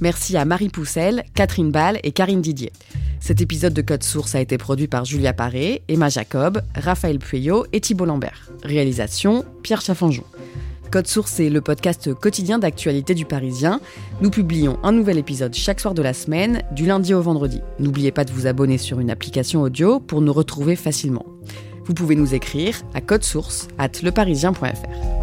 Merci 0.00 0.36
à 0.36 0.44
Marie 0.44 0.70
Poussel, 0.70 1.24
Catherine 1.34 1.70
Ball 1.70 2.00
et 2.02 2.12
Karine 2.12 2.40
Didier. 2.40 2.72
Cet 3.20 3.42
épisode 3.42 3.74
de 3.74 3.82
Code 3.82 4.02
Source 4.02 4.34
a 4.34 4.40
été 4.40 4.56
produit 4.56 4.88
par 4.88 5.04
Julia 5.04 5.34
Paré, 5.34 5.82
Emma 5.88 6.08
Jacob, 6.08 6.62
Raphaël 6.74 7.18
Pueyo 7.18 7.66
et 7.72 7.80
Thibault 7.80 8.06
Lambert. 8.06 8.50
Réalisation 8.62 9.44
Pierre 9.62 9.82
Chaffanjon. 9.82 10.24
Code 10.90 11.06
Source 11.06 11.38
est 11.38 11.50
le 11.50 11.60
podcast 11.60 12.14
quotidien 12.14 12.58
d'actualité 12.58 13.14
du 13.14 13.26
Parisien. 13.26 13.80
Nous 14.22 14.30
publions 14.30 14.78
un 14.82 14.90
nouvel 14.90 15.18
épisode 15.18 15.54
chaque 15.54 15.80
soir 15.80 15.94
de 15.94 16.02
la 16.02 16.14
semaine, 16.14 16.62
du 16.72 16.86
lundi 16.86 17.14
au 17.14 17.20
vendredi. 17.20 17.60
N'oubliez 17.78 18.10
pas 18.10 18.24
de 18.24 18.32
vous 18.32 18.46
abonner 18.46 18.78
sur 18.78 19.00
une 19.00 19.10
application 19.10 19.62
audio 19.62 20.00
pour 20.00 20.20
nous 20.22 20.32
retrouver 20.32 20.74
facilement. 20.74 21.26
Vous 21.84 21.94
pouvez 21.94 22.16
nous 22.16 22.34
écrire 22.34 22.80
à 22.94 23.00
codesource 23.00 23.68
at 23.78 24.02
leparisien.fr. 24.02 25.19